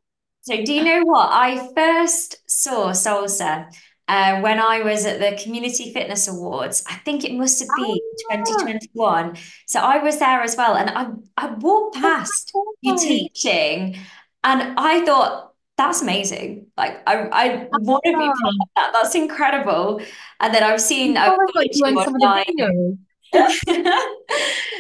So, 0.47 0.63
do 0.63 0.75
you 0.75 0.85
know 0.85 1.05
what? 1.05 1.31
I 1.33 1.71
first 1.75 2.37
saw 2.47 2.91
Soulsa 2.91 3.67
uh, 4.09 4.41
when 4.41 4.61
I 4.61 4.83
was 4.83 5.07
at 5.07 5.21
the 5.21 5.41
Community 5.43 5.93
Fitness 5.93 6.29
Awards. 6.29 6.85
I 6.89 6.95
think 6.97 7.25
it 7.25 7.35
must 7.35 7.61
have 7.61 7.69
been 7.75 7.99
Ah, 8.31 8.37
2021. 8.37 9.37
So 9.67 9.81
I 9.81 9.99
was 9.99 10.19
there 10.19 10.43
as 10.43 10.57
well, 10.57 10.77
and 10.77 10.91
I 10.91 11.09
I 11.37 11.55
walked 11.55 11.97
past 11.97 12.59
you 12.83 12.97
teaching, 12.97 13.97
and 14.45 14.75
I 14.79 15.05
thought 15.05 15.53
that's 15.77 16.03
amazing. 16.03 16.67
Like 16.77 17.03
I 17.07 17.15
I 17.33 17.69
want 17.79 18.05
to 18.05 18.13
be 18.13 18.17
part 18.19 18.55
of 18.61 18.69
that. 18.77 18.91
That's 18.93 19.15
incredible. 19.15 20.01
And 20.41 20.55
then 20.55 20.63
I've 20.63 20.81
seen 20.81 21.17
I've 21.17 21.35
probably 21.35 21.53
got 21.55 21.65
followed 21.65 21.75
you 21.75 21.87
you 21.87 21.87
on 21.87 21.99
some 21.99 22.15
of 22.15 22.21
the 22.23 22.29
videos. 22.29 22.99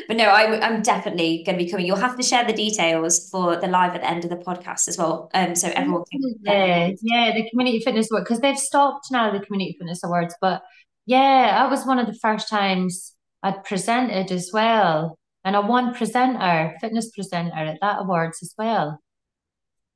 But 0.06 0.18
no, 0.18 0.24
I, 0.24 0.60
I'm 0.60 0.82
definitely 0.82 1.42
going 1.46 1.58
to 1.58 1.64
be 1.64 1.70
coming. 1.70 1.86
You'll 1.86 1.96
have 1.96 2.16
to 2.16 2.22
share 2.22 2.44
the 2.44 2.52
details 2.52 3.28
for 3.30 3.56
the 3.56 3.66
live 3.66 3.94
at 3.94 4.02
the 4.02 4.10
end 4.10 4.24
of 4.24 4.30
the 4.30 4.36
podcast 4.36 4.86
as 4.88 4.98
well, 4.98 5.30
um, 5.32 5.54
so 5.54 5.68
everyone 5.74 6.04
can 6.10 6.20
Yeah, 6.42 6.90
yeah, 7.00 7.32
the 7.34 7.48
community 7.48 7.80
fitness 7.80 8.10
award 8.10 8.24
because 8.24 8.40
they've 8.40 8.58
stopped 8.58 9.10
now 9.10 9.32
the 9.32 9.40
community 9.40 9.76
fitness 9.78 10.04
awards, 10.04 10.34
but 10.40 10.62
yeah, 11.06 11.52
that 11.52 11.70
was 11.70 11.86
one 11.86 11.98
of 11.98 12.06
the 12.06 12.18
first 12.20 12.48
times 12.48 13.14
I'd 13.42 13.64
presented 13.64 14.30
as 14.30 14.50
well, 14.52 15.18
and 15.44 15.56
I 15.56 15.60
won 15.60 15.94
presenter, 15.94 16.74
fitness 16.80 17.10
presenter 17.10 17.54
at 17.54 17.78
that 17.80 18.00
awards 18.00 18.40
as 18.42 18.54
well. 18.58 19.00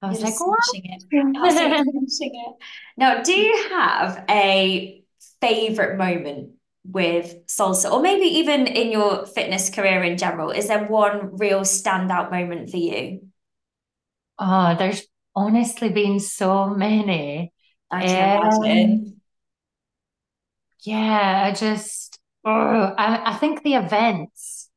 I 0.01 0.09
was 0.09 0.21
You're 0.21 0.31
like, 0.31 0.41
what? 0.41 0.59
smashing 0.65 0.91
it. 0.91 1.03
Absolutely 1.37 2.09
smashing 2.09 2.33
it. 2.47 2.65
Now, 2.97 3.23
do 3.23 3.33
you 3.33 3.69
have 3.71 4.25
a 4.31 5.03
favorite 5.41 5.99
moment 5.99 6.53
with 6.91 7.47
Soulsa, 7.47 7.91
or 7.93 8.01
maybe 8.03 8.27
even 8.27 8.67
in 8.67 8.91
your 8.93 9.27
fitness 9.27 9.71
career 9.71 10.03
in 10.03 10.19
general? 10.19 10.51
Is 10.51 10.69
there 10.69 10.87
one 10.87 11.37
real 11.37 11.61
standout 11.61 12.31
moment 12.31 12.71
for 12.71 12.79
you? 12.79 13.21
Oh, 14.39 14.75
there's 14.79 15.07
honestly 15.35 15.89
been 15.91 16.21
so 16.21 16.69
many. 16.69 17.53
I 17.91 18.03
can 18.05 18.31
Um, 18.31 18.31
imagine. 18.31 19.21
yeah, 20.85 21.43
I 21.47 21.53
just, 21.53 22.19
oh, 22.45 22.51
I, 22.97 23.33
I 23.33 23.37
think 23.37 23.63
the 23.63 23.75
events, 23.75 24.71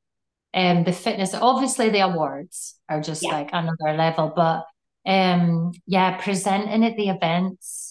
um, 0.53 0.83
the 0.83 0.93
fitness, 0.93 1.33
obviously 1.33 1.89
the 1.89 2.01
awards 2.01 2.79
are 2.89 3.01
just 3.01 3.23
Yeah. 3.23 3.31
like 3.31 3.49
another 3.53 3.97
level, 3.97 4.33
but 4.35 4.65
um, 5.05 5.73
yeah, 5.87 6.17
presenting 6.21 6.85
at 6.85 6.97
the 6.97 7.09
events 7.09 7.90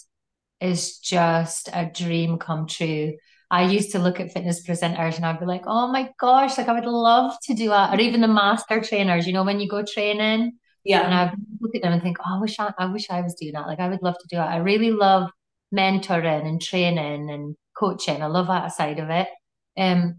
is 0.60 0.98
just 0.98 1.68
a 1.72 1.86
dream 1.86 2.38
come 2.38 2.66
true. 2.66 3.14
I 3.50 3.64
used 3.64 3.92
to 3.92 3.98
look 3.98 4.20
at 4.20 4.32
fitness 4.32 4.64
presenters 4.66 5.16
and 5.16 5.26
I'd 5.26 5.40
be 5.40 5.46
like, 5.46 5.64
oh 5.66 5.88
my 5.88 6.10
gosh, 6.20 6.56
like 6.56 6.68
I 6.68 6.72
would 6.74 6.84
love 6.84 7.34
to 7.44 7.54
do 7.54 7.68
that. 7.70 7.92
Or 7.92 8.00
even 8.00 8.20
the 8.20 8.28
master 8.28 8.80
trainers, 8.80 9.26
you 9.26 9.32
know, 9.32 9.42
when 9.42 9.58
you 9.58 9.68
go 9.68 9.82
training 9.82 10.52
Yeah. 10.84 11.04
and 11.04 11.14
I 11.14 11.34
look 11.60 11.74
at 11.74 11.82
them 11.82 11.92
and 11.92 12.02
think, 12.02 12.18
oh, 12.20 12.36
I 12.36 12.40
wish 12.40 12.60
I, 12.60 12.72
I 12.78 12.86
wish 12.86 13.10
I 13.10 13.22
was 13.22 13.34
doing 13.34 13.52
that. 13.54 13.66
Like 13.66 13.80
I 13.80 13.88
would 13.88 14.02
love 14.02 14.16
to 14.18 14.28
do 14.28 14.36
that. 14.36 14.48
I 14.50 14.58
really 14.58 14.92
love 14.92 15.30
mentoring 15.74 16.46
and 16.46 16.62
training 16.62 17.30
and 17.30 17.56
coaching. 17.76 18.22
I 18.22 18.26
love 18.26 18.46
that 18.46 18.72
side 18.72 18.98
of 19.00 19.10
it. 19.10 19.28
Um, 19.76 20.18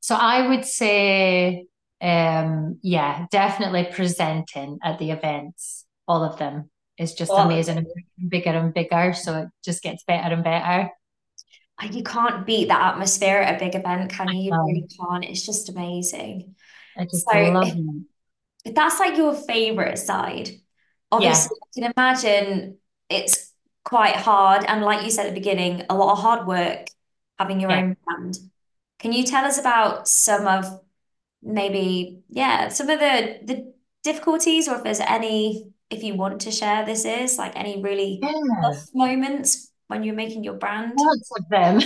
so 0.00 0.16
I 0.16 0.48
would 0.48 0.64
say, 0.64 1.66
um, 2.00 2.78
yeah, 2.82 3.26
definitely 3.30 3.88
presenting 3.92 4.78
at 4.82 4.98
the 4.98 5.10
events, 5.12 5.84
all 6.08 6.24
of 6.24 6.38
them 6.38 6.70
is 6.98 7.14
just 7.14 7.38
of 7.38 7.38
amazing 7.38 7.78
and 8.18 8.30
bigger 8.30 8.50
and 8.50 8.74
bigger. 8.74 9.12
So 9.14 9.38
it 9.42 9.48
just 9.64 9.82
gets 9.82 10.04
better 10.04 10.34
and 10.34 10.44
better. 10.44 10.90
You 11.90 12.02
can't 12.02 12.46
beat 12.46 12.68
that 12.68 12.94
atmosphere 12.94 13.38
at 13.38 13.56
a 13.56 13.64
big 13.64 13.74
event, 13.74 14.10
can 14.10 14.32
you? 14.32 14.52
You 14.52 14.60
really 14.64 14.88
can't. 14.98 15.24
It's 15.24 15.44
just 15.44 15.68
amazing. 15.68 16.54
I 16.96 17.04
So 17.10 17.30
just 17.30 17.32
love 17.34 17.68
if, 17.68 17.78
if 18.64 18.74
that's 18.74 19.00
like 19.00 19.16
your 19.16 19.34
favorite 19.34 19.98
side, 19.98 20.50
Yeah. 21.16 21.48
obviously 21.48 21.56
I 21.62 21.80
can 21.80 21.92
imagine 21.96 22.78
it's 23.10 23.52
quite 23.84 24.16
hard. 24.16 24.64
And 24.66 24.82
like 24.84 25.04
you 25.04 25.10
said 25.10 25.26
at 25.26 25.34
the 25.34 25.40
beginning, 25.40 25.84
a 25.90 25.96
lot 25.96 26.12
of 26.12 26.20
hard 26.20 26.46
work 26.46 26.88
having 27.38 27.60
your 27.60 27.70
Yeah. 27.70 27.76
own 27.76 27.96
brand. 28.04 28.38
Can 29.00 29.12
you 29.12 29.24
tell 29.24 29.44
us 29.44 29.58
about 29.58 30.08
some 30.08 30.46
of 30.48 30.66
maybe, 31.42 32.22
yeah, 32.30 32.68
some 32.70 32.90
of 32.90 33.00
the 33.00 33.40
the 33.44 33.74
difficulties 34.04 34.68
or 34.68 34.76
if 34.76 34.84
there's 34.84 35.00
any, 35.00 35.72
if 35.90 36.02
you 36.02 36.14
want 36.14 36.40
to 36.42 36.50
share 36.50 36.84
this 36.84 37.04
is 37.04 37.38
like 37.38 37.56
any 37.56 37.82
really 37.82 38.18
Yeah. 38.22 38.32
tough 38.62 38.86
moments 38.94 39.70
when 39.88 40.02
you're 40.02 40.14
making 40.14 40.44
your 40.44 40.54
brand? 40.54 40.92
Lots 40.96 41.30
of 41.38 41.48
them. 41.48 41.80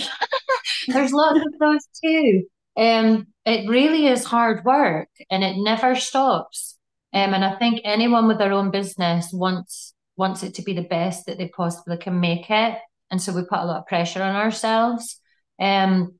There's 0.89 1.13
lots 1.13 1.41
of 1.41 1.59
those 1.59 1.87
too. 2.03 2.45
Um, 2.77 3.27
it 3.45 3.69
really 3.69 4.07
is 4.07 4.25
hard 4.25 4.65
work 4.65 5.09
and 5.31 5.45
it 5.45 5.57
never 5.59 5.95
stops. 5.95 6.79
Um, 7.13 7.35
and 7.35 7.45
I 7.45 7.57
think 7.57 7.81
anyone 7.85 8.27
with 8.29 8.39
their 8.39 8.53
own 8.53 8.71
business 8.71 9.31
wants 9.33 9.95
wants 10.17 10.43
it 10.43 10.55
to 10.55 10.63
be 10.63 10.75
the 10.75 10.83
best 10.83 11.27
that 11.27 11.39
they 11.39 11.49
possibly 11.49 11.97
can 11.97 12.21
make 12.21 12.51
it. 12.51 12.79
And 13.11 13.21
so 13.21 13.33
we 13.33 13.43
put 13.43 13.59
a 13.59 13.65
lot 13.65 13.79
of 13.81 13.87
pressure 13.87 14.23
on 14.23 14.37
ourselves. 14.37 15.19
Um, 15.59 16.15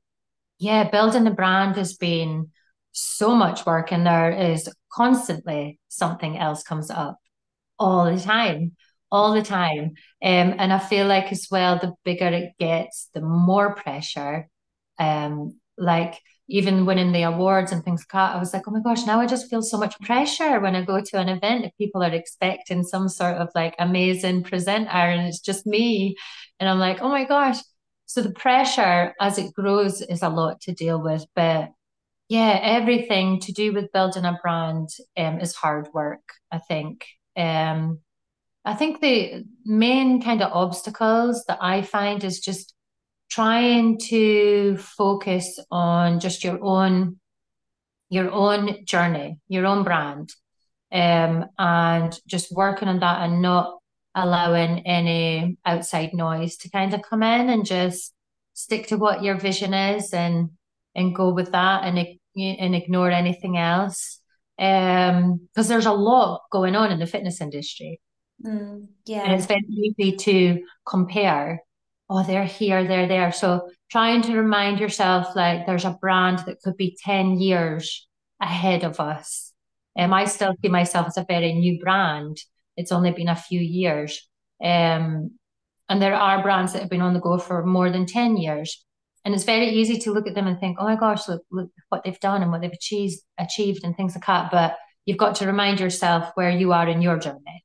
yeah, 0.59 0.89
building 0.89 1.23
the 1.23 1.31
brand 1.31 1.75
has 1.77 1.95
been 1.95 2.51
so 2.91 3.35
much 3.35 3.65
work 3.65 3.91
and 3.91 4.05
there 4.05 4.31
is 4.31 4.67
constantly 4.91 5.79
something 5.87 6.37
else 6.37 6.63
comes 6.63 6.89
up 6.91 7.17
all 7.81 8.13
the 8.13 8.21
time, 8.21 8.75
all 9.11 9.33
the 9.33 9.41
time. 9.41 9.93
Um, 10.23 10.55
and 10.59 10.71
I 10.71 10.77
feel 10.79 11.07
like 11.07 11.31
as 11.31 11.47
well, 11.49 11.79
the 11.79 11.93
bigger 12.05 12.27
it 12.27 12.53
gets, 12.59 13.09
the 13.13 13.21
more 13.21 13.73
pressure. 13.75 14.47
Um, 14.99 15.59
like 15.77 16.19
even 16.47 16.85
winning 16.85 17.11
the 17.11 17.23
awards 17.23 17.71
and 17.71 17.83
things 17.83 18.01
like 18.01 18.11
that, 18.13 18.35
I 18.35 18.39
was 18.39 18.53
like, 18.53 18.67
oh 18.67 18.71
my 18.71 18.81
gosh, 18.81 19.05
now 19.07 19.19
I 19.19 19.25
just 19.25 19.49
feel 19.49 19.63
so 19.63 19.77
much 19.79 19.99
pressure 20.01 20.59
when 20.59 20.75
I 20.75 20.83
go 20.83 21.01
to 21.01 21.17
an 21.17 21.29
event 21.29 21.65
if 21.65 21.71
people 21.77 22.03
are 22.03 22.13
expecting 22.13 22.83
some 22.83 23.09
sort 23.09 23.37
of 23.37 23.49
like 23.55 23.73
amazing 23.79 24.43
presenter 24.43 24.89
and 24.89 25.27
it's 25.27 25.39
just 25.39 25.65
me. 25.65 26.15
And 26.59 26.69
I'm 26.69 26.77
like, 26.79 27.01
oh 27.01 27.09
my 27.09 27.23
gosh. 27.25 27.57
So 28.05 28.21
the 28.21 28.33
pressure 28.33 29.15
as 29.19 29.39
it 29.39 29.53
grows 29.53 30.01
is 30.01 30.21
a 30.21 30.29
lot 30.29 30.61
to 30.61 30.73
deal 30.73 31.01
with, 31.01 31.25
but 31.35 31.69
yeah, 32.29 32.59
everything 32.61 33.39
to 33.41 33.51
do 33.53 33.73
with 33.73 33.91
building 33.91 34.25
a 34.25 34.37
brand 34.41 34.89
um, 35.17 35.39
is 35.39 35.55
hard 35.55 35.87
work, 35.93 36.21
I 36.51 36.59
think. 36.59 37.05
Um, 37.35 37.99
I 38.63 38.73
think 38.75 39.01
the 39.01 39.45
main 39.65 40.21
kind 40.21 40.41
of 40.41 40.51
obstacles 40.53 41.43
that 41.47 41.57
I 41.61 41.81
find 41.81 42.23
is 42.23 42.39
just 42.39 42.73
trying 43.29 43.97
to 43.97 44.77
focus 44.77 45.59
on 45.71 46.19
just 46.19 46.43
your 46.43 46.59
own 46.61 47.17
your 48.09 48.29
own 48.29 48.83
journey, 48.85 49.39
your 49.47 49.65
own 49.65 49.83
brand, 49.85 50.29
um, 50.91 51.45
and 51.57 52.19
just 52.27 52.51
working 52.51 52.89
on 52.89 52.99
that 52.99 53.21
and 53.21 53.41
not 53.41 53.79
allowing 54.13 54.85
any 54.85 55.57
outside 55.65 56.13
noise 56.13 56.57
to 56.57 56.69
kind 56.69 56.93
of 56.93 57.01
come 57.01 57.23
in 57.23 57.49
and 57.49 57.65
just 57.65 58.13
stick 58.53 58.87
to 58.87 58.97
what 58.97 59.23
your 59.23 59.35
vision 59.35 59.73
is 59.73 60.13
and 60.13 60.49
and 60.93 61.15
go 61.15 61.33
with 61.33 61.53
that 61.53 61.83
and 61.85 61.97
and 62.35 62.75
ignore 62.75 63.11
anything 63.11 63.57
else. 63.57 64.20
Um, 64.61 65.41
because 65.53 65.67
there's 65.67 65.87
a 65.87 65.91
lot 65.91 66.43
going 66.51 66.75
on 66.75 66.91
in 66.91 66.99
the 66.99 67.07
fitness 67.07 67.41
industry. 67.41 67.99
Mm, 68.45 68.87
And 69.23 69.33
it's 69.33 69.47
very 69.47 69.65
easy 69.67 70.15
to 70.17 70.63
compare. 70.87 71.63
Oh, 72.09 72.23
they're 72.23 72.45
here, 72.45 72.87
they're 72.87 73.07
there. 73.07 73.31
So 73.31 73.69
trying 73.89 74.21
to 74.23 74.37
remind 74.37 74.79
yourself 74.79 75.35
like 75.35 75.65
there's 75.65 75.85
a 75.85 75.97
brand 75.99 76.39
that 76.45 76.61
could 76.61 76.77
be 76.77 76.95
10 77.03 77.39
years 77.39 78.07
ahead 78.39 78.83
of 78.83 78.99
us. 78.99 79.51
Um, 79.97 80.13
I 80.13 80.25
still 80.25 80.53
see 80.61 80.69
myself 80.69 81.07
as 81.07 81.17
a 81.17 81.25
very 81.27 81.53
new 81.53 81.79
brand. 81.79 82.37
It's 82.77 82.91
only 82.91 83.11
been 83.11 83.29
a 83.29 83.35
few 83.35 83.59
years. 83.59 84.29
Um, 84.63 85.31
and 85.89 86.01
there 86.01 86.15
are 86.15 86.41
brands 86.43 86.73
that 86.73 86.81
have 86.81 86.89
been 86.89 87.01
on 87.01 87.13
the 87.13 87.19
go 87.19 87.37
for 87.37 87.65
more 87.65 87.89
than 87.89 88.05
10 88.05 88.37
years. 88.37 88.85
And 89.23 89.33
it's 89.35 89.43
very 89.43 89.69
easy 89.69 89.99
to 89.99 90.11
look 90.11 90.27
at 90.27 90.35
them 90.35 90.47
and 90.47 90.59
think, 90.59 90.77
oh 90.79 90.85
my 90.85 90.95
gosh, 90.95 91.27
look, 91.27 91.43
look 91.51 91.69
what 91.89 92.03
they've 92.03 92.19
done 92.19 92.41
and 92.41 92.51
what 92.51 92.61
they've 92.61 92.71
achieved, 92.71 93.19
achieved 93.39 93.83
and 93.83 93.95
things 93.95 94.15
like 94.15 94.25
that. 94.25 94.51
But 94.51 94.77
you've 95.05 95.17
got 95.17 95.35
to 95.35 95.47
remind 95.47 95.79
yourself 95.79 96.31
where 96.35 96.49
you 96.49 96.73
are 96.73 96.87
in 96.87 97.01
your 97.01 97.17
journey 97.17 97.63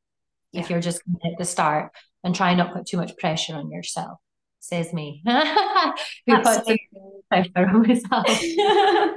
if 0.52 0.70
you're 0.70 0.80
just 0.80 1.02
at 1.24 1.38
the 1.38 1.44
start 1.44 1.92
and 2.24 2.34
try 2.34 2.54
not 2.54 2.72
put 2.72 2.86
too 2.86 2.96
much 2.96 3.16
pressure 3.18 3.54
on 3.54 3.70
yourself, 3.70 4.18
says 4.60 4.92
me, 4.92 5.22
who 6.26 6.42
puts 6.42 6.70
pressure 7.30 7.68
on 7.68 7.86
myself. 7.86 8.26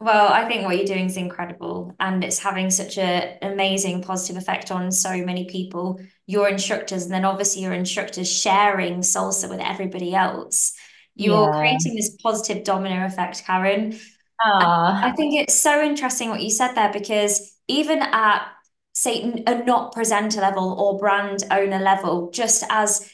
Well, 0.00 0.30
I 0.30 0.46
think 0.46 0.64
what 0.64 0.76
you're 0.76 0.86
doing 0.86 1.06
is 1.06 1.16
incredible, 1.16 1.94
and 2.00 2.24
it's 2.24 2.38
having 2.38 2.68
such 2.68 2.98
an 2.98 3.38
amazing 3.40 4.02
positive 4.02 4.36
effect 4.36 4.70
on 4.70 4.90
so 4.90 5.24
many 5.24 5.46
people, 5.46 5.98
your 6.26 6.48
instructors, 6.48 7.04
and 7.04 7.12
then 7.12 7.24
obviously 7.24 7.62
your 7.62 7.72
instructors 7.72 8.30
sharing 8.30 9.00
Soulsa 9.00 9.48
with 9.48 9.60
everybody 9.60 10.14
else. 10.14 10.74
You're 11.16 11.52
Yeah. 11.52 11.58
creating 11.58 11.94
this 11.94 12.16
positive 12.22 12.64
domino 12.64 13.04
effect, 13.06 13.44
Karen. 13.44 13.98
I 14.44 15.12
think 15.16 15.34
it's 15.40 15.54
so 15.54 15.82
interesting 15.82 16.30
what 16.30 16.42
you 16.42 16.50
said 16.50 16.74
there 16.74 16.92
because 16.92 17.56
even 17.68 18.00
at, 18.02 18.46
say, 18.92 19.42
a 19.46 19.64
not 19.64 19.92
presenter 19.92 20.40
level 20.40 20.72
or 20.78 20.98
brand 20.98 21.44
owner 21.50 21.78
level, 21.78 22.30
just 22.30 22.64
as, 22.68 23.10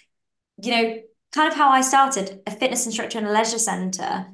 you 0.63 0.73
know, 0.73 0.99
kind 1.33 1.49
of 1.53 1.57
how 1.57 1.69
I 1.71 1.81
started, 1.83 2.41
a 2.47 2.51
fitness 2.51 2.87
instructor 2.87 3.19
in 3.19 3.27
a 3.27 3.33
leisure 3.33 3.59
center 3.59 4.27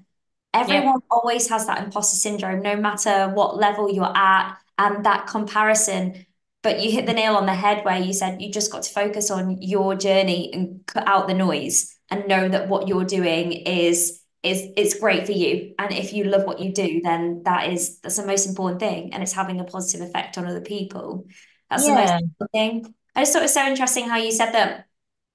everyone 0.55 1.01
always 1.11 1.49
has 1.51 1.67
that 1.67 1.85
imposter 1.85 2.17
syndrome, 2.17 2.63
no 2.63 2.77
matter 2.77 3.31
what 3.35 3.59
level 3.59 3.93
you're 3.93 4.17
at, 4.17 4.57
and 4.79 5.05
that 5.05 5.27
comparison. 5.27 6.25
but 6.63 6.81
you 6.81 6.91
hit 6.91 7.07
the 7.07 7.13
nail 7.13 7.37
on 7.37 7.47
the 7.47 7.55
head 7.55 7.85
where 7.85 7.99
you 8.01 8.13
said 8.13 8.41
you 8.43 8.51
just 8.51 8.73
got 8.73 8.83
to 8.83 8.93
focus 8.93 9.31
on 9.31 9.61
your 9.63 9.95
journey 9.95 10.51
and 10.53 10.85
cut 10.87 11.07
out 11.07 11.29
the 11.29 11.35
noise 11.35 11.96
and 12.11 12.29
know 12.29 12.49
that 12.49 12.69
what 12.69 12.89
you're 12.89 13.05
doing 13.05 13.53
is 13.53 14.23
is 14.43 14.63
it's 14.77 14.99
great 14.99 15.27
for 15.27 15.33
you. 15.33 15.75
And 15.79 15.93
if 15.93 16.13
you 16.13 16.25
love 16.25 16.45
what 16.45 16.61
you 16.61 16.73
do 16.73 17.01
then 17.03 17.43
that 17.45 17.73
is 17.73 17.99
that's 18.01 18.17
the 18.17 18.27
most 18.27 18.47
important 18.47 18.81
thing. 18.81 19.13
And 19.13 19.23
it's 19.23 19.33
having 19.33 19.61
a 19.61 19.65
positive 19.65 20.07
effect 20.07 20.39
on 20.39 20.47
other 20.47 20.61
people. 20.61 21.27
That's 21.69 21.87
yeah. 21.87 21.95
the 21.95 22.01
most 22.01 22.23
important 22.23 22.53
thing. 22.53 22.95
I 23.15 23.23
just 23.23 23.33
thought 23.33 23.41
it 23.41 23.45
was 23.45 23.55
so 23.55 23.67
interesting 23.67 24.09
how 24.09 24.19
you 24.19 24.31
said 24.31 24.53
that 24.53 24.87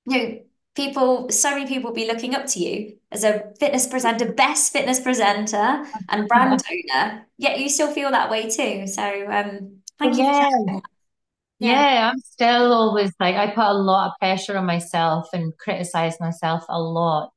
you 0.06 0.18
know 0.18 0.40
people 0.76 1.30
so 1.30 1.52
many 1.52 1.68
people 1.68 1.92
be 1.92 2.08
looking 2.08 2.36
up 2.36 2.46
to 2.48 2.60
you 2.60 2.98
as 3.12 3.26
a 3.26 3.52
fitness 3.60 3.88
presenter 3.88 4.32
best 4.32 4.72
fitness 4.72 5.02
presenter 5.02 5.86
and 6.08 6.28
brand 6.30 6.62
owner 6.72 7.28
yet 7.38 7.60
you 7.60 7.68
still 7.68 7.92
feel 7.92 8.12
that 8.12 8.32
way 8.32 8.50
too. 8.50 8.88
So 8.88 9.04
um 9.30 9.82
thank 10.00 10.16
you 10.16 10.24
yeah. 10.24 10.80
Yeah, 11.62 12.12
I'm 12.12 12.20
still 12.20 12.74
always 12.74 13.14
like 13.20 13.36
I 13.36 13.48
put 13.54 13.66
a 13.66 13.74
lot 13.74 14.08
of 14.08 14.20
pressure 14.20 14.58
on 14.58 14.66
myself 14.66 15.28
and 15.32 15.56
criticize 15.58 16.20
myself 16.20 16.64
a 16.70 16.82
lot. 16.82 17.34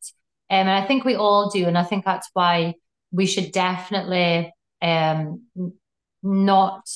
Um, 0.50 0.66
and 0.68 0.70
I 0.70 0.86
think 0.86 1.04
we 1.04 1.14
all 1.14 1.50
do, 1.50 1.66
and 1.66 1.76
I 1.76 1.84
think 1.84 2.04
that's 2.04 2.30
why 2.32 2.74
we 3.12 3.26
should 3.26 3.52
definitely 3.52 4.52
um 4.82 5.42
not 6.22 6.88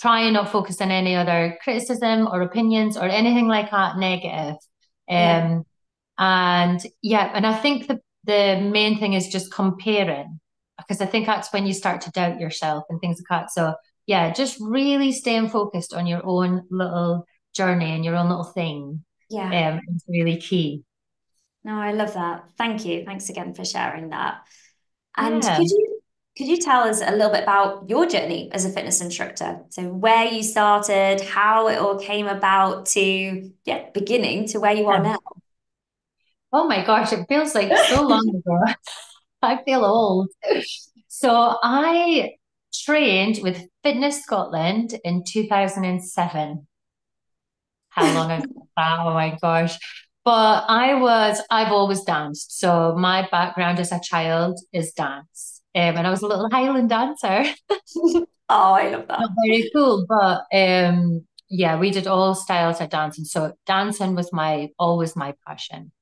try 0.00 0.20
and 0.22 0.34
not 0.34 0.50
focus 0.50 0.80
on 0.80 0.90
any 0.90 1.14
other 1.16 1.58
criticism 1.62 2.28
or 2.28 2.42
opinions 2.42 2.96
or 2.96 3.04
anything 3.04 3.48
like 3.48 3.70
that 3.70 3.98
negative. 3.98 4.56
Um, 4.56 4.56
yeah. 5.08 5.60
And 6.18 6.86
yeah, 7.02 7.32
and 7.34 7.46
I 7.46 7.54
think 7.54 7.88
the, 7.88 8.00
the 8.24 8.60
main 8.60 8.98
thing 8.98 9.14
is 9.14 9.28
just 9.28 9.52
comparing 9.52 10.40
because 10.78 11.00
I 11.00 11.06
think 11.06 11.26
that's 11.26 11.52
when 11.52 11.66
you 11.66 11.74
start 11.74 12.00
to 12.02 12.10
doubt 12.12 12.40
yourself 12.40 12.84
and 12.90 13.00
things 13.00 13.20
like 13.20 13.42
that. 13.42 13.50
So 13.50 13.74
yeah, 14.06 14.32
just 14.32 14.58
really 14.60 15.12
staying 15.12 15.48
focused 15.48 15.94
on 15.94 16.06
your 16.06 16.20
own 16.24 16.64
little 16.70 17.26
journey 17.54 17.94
and 17.94 18.04
your 18.04 18.16
own 18.16 18.28
little 18.28 18.44
thing. 18.44 19.04
Yeah. 19.30 19.74
Um, 19.74 19.80
is 19.94 20.04
really 20.08 20.36
key. 20.36 20.84
No, 21.64 21.76
I 21.76 21.92
love 21.92 22.14
that. 22.14 22.44
Thank 22.58 22.84
you. 22.84 23.04
Thanks 23.04 23.28
again 23.28 23.54
for 23.54 23.64
sharing 23.64 24.10
that. 24.10 24.42
And 25.16 25.42
yeah. 25.42 25.56
could 25.56 25.70
you 25.70 26.00
could 26.36 26.46
you 26.46 26.56
tell 26.56 26.88
us 26.88 27.02
a 27.02 27.12
little 27.12 27.30
bit 27.30 27.42
about 27.42 27.90
your 27.90 28.06
journey 28.06 28.50
as 28.52 28.64
a 28.64 28.70
fitness 28.70 29.02
instructor? 29.02 29.60
So 29.68 29.82
where 29.82 30.24
you 30.24 30.42
started, 30.42 31.20
how 31.20 31.68
it 31.68 31.78
all 31.78 31.98
came 31.98 32.26
about 32.26 32.86
to 32.86 33.50
yeah, 33.64 33.90
beginning 33.92 34.48
to 34.48 34.58
where 34.60 34.72
you 34.72 34.86
are 34.86 35.02
now. 35.02 35.18
Oh 36.52 36.66
my 36.66 36.84
gosh, 36.84 37.12
it 37.12 37.26
feels 37.28 37.54
like 37.54 37.76
so 37.88 38.02
long 38.02 38.28
ago. 38.46 38.74
I 39.42 39.62
feel 39.64 39.84
old. 39.84 40.28
So 41.08 41.58
I 41.62 42.34
trained 42.72 43.40
with 43.42 43.66
Fitness 43.82 44.22
Scotland 44.22 44.98
in 45.04 45.24
2007. 45.24 46.66
How 47.90 48.14
long 48.14 48.30
ago? 48.30 48.46
oh 48.78 49.12
my 49.12 49.36
gosh. 49.40 49.78
But 50.24 50.64
I 50.68 50.94
was, 50.94 51.42
I've 51.50 51.72
always 51.72 52.02
danced. 52.04 52.58
So 52.58 52.94
my 52.96 53.28
background 53.30 53.80
as 53.80 53.92
a 53.92 54.00
child 54.00 54.58
is 54.72 54.92
dance. 54.92 55.62
Um, 55.74 55.96
and 55.96 56.06
I 56.06 56.10
was 56.10 56.22
a 56.22 56.26
little 56.26 56.48
Highland 56.50 56.90
dancer. 56.90 57.44
oh, 57.70 58.26
I 58.48 58.90
love 58.90 59.08
that. 59.08 59.20
Not 59.20 59.30
very 59.44 59.70
cool, 59.74 60.06
but 60.08 60.44
um, 60.54 61.26
yeah, 61.48 61.78
we 61.78 61.90
did 61.90 62.06
all 62.06 62.34
styles 62.34 62.80
of 62.80 62.90
dancing. 62.90 63.24
So 63.24 63.54
dancing 63.66 64.14
was 64.14 64.32
my 64.32 64.68
always 64.78 65.16
my 65.16 65.34
passion. 65.46 65.92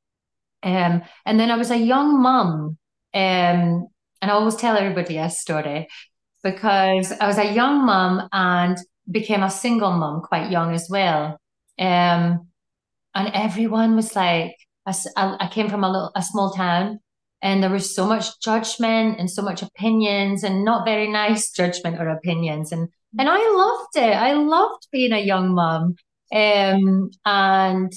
Um, 0.63 1.03
and 1.25 1.41
then 1.41 1.51
I 1.51 1.57
was 1.57 1.71
a 1.71 1.79
young 1.79 2.21
mum, 2.21 2.77
um, 3.15 3.89
and 4.23 4.31
I 4.31 4.31
always 4.31 4.57
tell 4.57 4.77
everybody 4.77 5.17
a 5.17 5.31
story 5.31 5.89
because 6.43 7.13
I 7.13 7.27
was 7.27 7.39
a 7.39 7.53
young 7.53 7.85
mum 7.85 8.29
and 8.33 8.77
became 9.11 9.43
a 9.43 9.51
single 9.51 9.93
mum 9.93 10.23
quite 10.23 10.51
young 10.51 10.75
as 10.75 10.89
well. 10.91 11.39
Um, 11.79 12.49
and 13.15 13.31
everyone 13.35 13.97
was 13.97 14.15
like, 14.15 14.57
I, 14.87 14.95
I 15.17 15.49
came 15.49 15.69
from 15.69 15.85
a 15.85 15.91
little 15.91 16.13
a 16.15 16.23
small 16.23 16.53
town, 16.53 17.01
and 17.43 17.63
there 17.63 17.71
was 17.71 17.95
so 17.95 18.07
much 18.07 18.41
judgment 18.41 19.19
and 19.19 19.31
so 19.31 19.43
much 19.43 19.63
opinions 19.63 20.45
and 20.45 20.65
not 20.65 20.87
very 20.87 21.09
nice 21.09 21.51
judgment 21.51 22.01
or 22.01 22.09
opinions 22.09 22.73
and 22.73 22.89
and 23.19 23.29
I 23.29 23.39
loved 23.39 23.97
it. 23.97 24.17
I 24.17 24.35
loved 24.35 24.87
being 24.93 25.13
a 25.13 25.19
young 25.19 25.55
mom. 25.55 25.97
Um, 26.33 27.11
and 27.25 27.93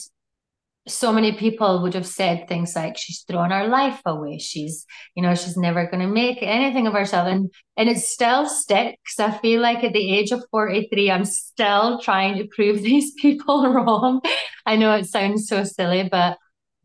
so 0.88 1.14
many 1.14 1.32
people 1.32 1.82
would 1.82 1.94
have 1.94 2.06
said 2.06 2.48
things 2.48 2.76
like 2.76 2.98
she's 2.98 3.22
thrown 3.22 3.52
her 3.52 3.68
life 3.68 4.02
away. 4.06 4.38
She's 4.38 4.86
you 5.16 5.24
know 5.24 5.34
she's 5.36 5.56
never 5.56 5.86
going 5.86 6.02
to 6.02 6.08
make 6.08 6.40
anything 6.42 6.88
of 6.88 6.94
herself. 6.94 7.28
And 7.28 7.52
and 7.78 7.90
it 7.90 8.00
still 8.00 8.48
sticks. 8.48 9.20
I 9.20 9.32
feel 9.38 9.62
like 9.62 9.84
at 9.84 9.94
the 9.94 10.14
age 10.14 10.32
of 10.32 10.44
43 10.52 11.12
i'm 11.12 11.26
still 11.26 12.00
trying 12.00 12.38
to 12.38 12.48
prove 12.48 12.82
these 12.84 13.14
people 13.14 13.72
wrong. 13.74 14.22
I 14.66 14.76
know 14.76 14.94
it 14.94 15.06
sounds 15.06 15.48
so 15.48 15.64
silly 15.64 16.08
but 16.10 16.38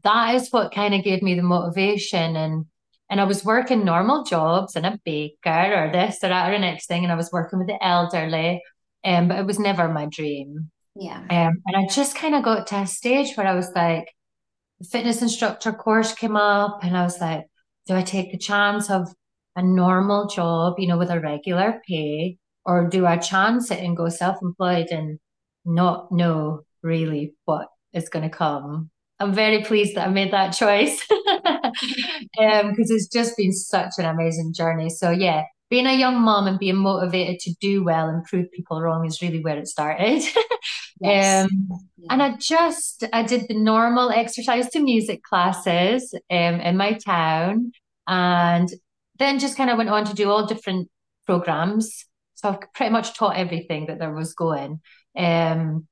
that 0.05 0.35
is 0.37 0.51
what 0.51 0.73
kind 0.73 0.95
of 0.95 1.03
gave 1.03 1.23
me 1.23 1.35
the 1.35 1.43
motivation. 1.43 2.37
And 2.37 2.67
and 3.11 3.21
I 3.21 3.25
was 3.25 3.45
working 3.45 3.85
normal 3.85 4.23
jobs 4.25 4.77
and 4.77 4.87
a 4.87 4.99
baker 5.05 5.87
or 5.87 5.91
this 5.93 6.19
or 6.23 6.29
that 6.29 6.49
or 6.49 6.53
the 6.53 6.59
next 6.59 6.87
thing 6.87 7.03
and 7.05 7.13
I 7.13 7.17
was 7.17 7.33
working 7.33 7.59
with 7.59 7.69
the 7.69 7.83
elderly 7.85 8.63
um, 9.05 9.29
but 9.29 9.39
it 9.39 9.47
was 9.47 9.59
never 9.59 9.89
my 9.89 10.07
dream 10.07 10.71
yeah 10.99 11.19
um, 11.19 11.63
and 11.67 11.77
I 11.77 11.87
just 11.87 12.17
kind 12.17 12.35
of 12.35 12.43
got 12.43 12.67
to 12.69 12.77
a 12.77 12.87
stage 12.87 13.37
where 13.37 13.47
I 13.47 13.55
was 13.55 13.71
like 13.75 14.13
the 14.81 14.87
fitness 14.87 15.23
instructor 15.23 15.73
course 15.73 16.13
came 16.15 16.37
up 16.37 16.83
and 16.83 16.97
I 16.97 17.05
was 17.05 17.21
like 17.21 17.45
do 17.87 17.95
I 17.95 18.03
take 18.03 18.33
the 18.33 18.39
chance 18.39 18.91
of 18.91 19.09
a 19.57 19.63
normal 19.63 20.27
job 20.27 20.75
you 20.79 20.87
know 20.87 20.99
with 20.99 21.11
a 21.11 21.21
regular 21.21 21.81
pay 21.87 22.39
or 22.65 22.89
do 22.89 23.07
I 23.07 23.17
chance 23.17 23.71
it 23.71 23.83
and 23.83 23.97
go 23.97 24.09
self-employed 24.09 24.89
and 24.91 25.19
not 25.65 26.13
know 26.13 26.63
really 26.83 27.35
what 27.45 27.69
is 27.93 28.09
going 28.09 28.29
to 28.29 28.37
come 28.37 28.91
I'm 29.21 29.35
very 29.35 29.65
pleased 29.65 29.97
that 29.97 30.07
I 30.09 30.11
made 30.11 30.33
that 30.33 30.51
choice 30.53 31.01
because 31.09 31.73
um, 32.63 32.75
it's 32.77 33.09
just 33.09 33.37
been 33.37 33.53
such 33.53 33.93
an 33.99 34.05
amazing 34.05 34.53
journey. 34.55 34.91
So 34.91 35.11
yeah, 35.11 35.45
being 35.71 35.87
a 35.87 35.95
young 35.95 36.21
mom 36.21 36.47
and 36.47 36.59
being 36.59 36.77
motivated 36.77 37.41
to 37.41 37.55
do 37.61 37.85
well 37.85 38.09
and 38.09 38.25
prove 38.25 38.51
people 38.53 38.81
wrong 38.81 39.07
is 39.07 39.21
really 39.21 39.41
where 39.41 39.59
it 39.59 39.69
started. 39.69 40.23
yes. 41.01 41.45
um, 41.45 41.69
yeah. 41.97 42.07
And 42.11 42.23
I 42.23 42.37
just 42.37 43.05
I 43.13 43.23
did 43.23 43.49
the 43.49 43.55
normal 43.55 44.11
exercise 44.11 44.71
to 44.71 44.81
music 44.81 45.23
classes 45.23 46.15
um, 46.31 46.61
in 46.61 46.77
my 46.77 46.95
town, 46.95 47.73
and 48.07 48.69
then 49.19 49.39
just 49.39 49.57
kind 49.57 49.71
of 49.71 49.77
went 49.79 49.91
on 49.91 50.05
to 50.07 50.15
do 50.15 50.31
all 50.31 50.47
different 50.47 50.89
programs. 51.27 52.07
So 52.35 52.51
I've 52.51 52.73
pretty 52.73 52.93
much 52.93 53.17
taught 53.17 53.37
everything 53.37 53.87
that 53.87 53.99
there 53.99 54.13
was 54.13 54.35
going. 54.35 54.81
Um, 55.17 55.87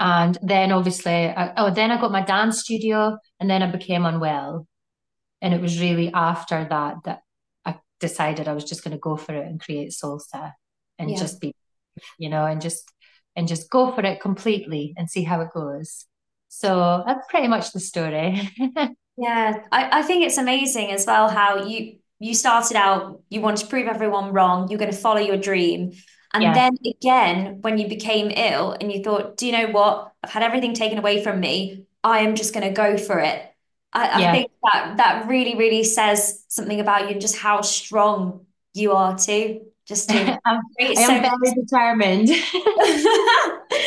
and 0.00 0.38
then 0.42 0.72
obviously, 0.72 1.28
I, 1.28 1.52
oh, 1.56 1.70
then 1.70 1.90
I 1.90 2.00
got 2.00 2.12
my 2.12 2.22
dance 2.22 2.60
studio 2.60 3.18
and 3.40 3.48
then 3.48 3.62
I 3.62 3.70
became 3.70 4.04
unwell. 4.04 4.66
And 5.40 5.54
it 5.54 5.60
was 5.60 5.80
really 5.80 6.10
after 6.12 6.66
that 6.68 6.96
that 7.04 7.20
decided 8.00 8.48
I 8.48 8.52
was 8.52 8.64
just 8.64 8.84
going 8.84 8.92
to 8.92 9.00
go 9.00 9.16
for 9.16 9.34
it 9.34 9.46
and 9.46 9.60
create 9.60 9.90
Soulsa 9.90 10.52
and 10.98 11.10
yeah. 11.10 11.16
just 11.16 11.40
be, 11.40 11.54
you 12.18 12.28
know, 12.28 12.44
and 12.44 12.60
just, 12.60 12.92
and 13.34 13.48
just 13.48 13.70
go 13.70 13.92
for 13.92 14.02
it 14.02 14.20
completely 14.20 14.94
and 14.96 15.10
see 15.10 15.22
how 15.22 15.40
it 15.40 15.50
goes. 15.52 16.06
So 16.48 17.02
that's 17.06 17.26
pretty 17.28 17.48
much 17.48 17.72
the 17.72 17.80
story. 17.80 18.50
yeah. 19.16 19.62
I, 19.72 20.00
I 20.00 20.02
think 20.02 20.24
it's 20.24 20.38
amazing 20.38 20.92
as 20.92 21.06
well 21.06 21.28
how 21.28 21.64
you, 21.64 21.98
you 22.18 22.34
started 22.34 22.76
out, 22.76 23.20
you 23.28 23.40
wanted 23.40 23.64
to 23.64 23.66
prove 23.66 23.88
everyone 23.88 24.32
wrong, 24.32 24.68
you're 24.68 24.78
going 24.78 24.90
to 24.90 24.96
follow 24.96 25.20
your 25.20 25.36
dream. 25.36 25.92
And 26.32 26.42
yeah. 26.42 26.54
then 26.54 26.76
again, 26.84 27.58
when 27.62 27.78
you 27.78 27.88
became 27.88 28.30
ill 28.34 28.76
and 28.78 28.92
you 28.92 29.02
thought, 29.02 29.36
do 29.36 29.46
you 29.46 29.52
know 29.52 29.68
what? 29.68 30.12
I've 30.22 30.30
had 30.30 30.42
everything 30.42 30.74
taken 30.74 30.98
away 30.98 31.22
from 31.22 31.40
me. 31.40 31.86
I 32.02 32.20
am 32.20 32.34
just 32.34 32.54
going 32.54 32.66
to 32.66 32.72
go 32.72 32.96
for 32.96 33.18
it. 33.18 33.42
I, 33.96 34.20
yeah. 34.20 34.28
I, 34.28 34.32
think 34.32 34.50
that 34.62 34.96
that 34.98 35.28
really, 35.28 35.56
really 35.56 35.84
says 35.84 36.44
something 36.48 36.80
about 36.80 37.02
you 37.02 37.08
and 37.08 37.20
just 37.20 37.36
how 37.36 37.62
strong 37.62 38.46
you 38.74 38.92
are 38.92 39.16
too. 39.18 39.62
Just 39.86 40.10
to 40.10 40.38
I'm, 40.44 40.60
so 40.78 41.06
very 41.06 41.54
determined. 41.54 42.28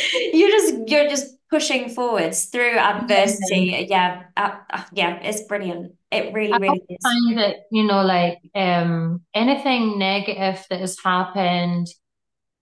you're 0.34 0.50
just 0.50 0.76
you're 0.88 1.10
just 1.10 1.36
pushing 1.50 1.90
forwards 1.90 2.46
through 2.46 2.78
adversity. 2.78 3.88
Yeah, 3.90 4.24
uh, 4.36 4.56
uh, 4.70 4.84
yeah, 4.94 5.20
it's 5.22 5.42
brilliant. 5.44 5.94
It 6.12 6.34
really, 6.34 6.58
really 6.58 6.82
I 6.90 6.94
is. 6.94 6.98
find 7.04 7.38
that 7.38 7.56
you 7.72 7.84
know, 7.84 8.04
like 8.04 8.40
um, 8.56 9.22
anything 9.34 10.00
negative 10.00 10.66
that 10.70 10.80
has 10.80 10.98
happened 11.04 11.88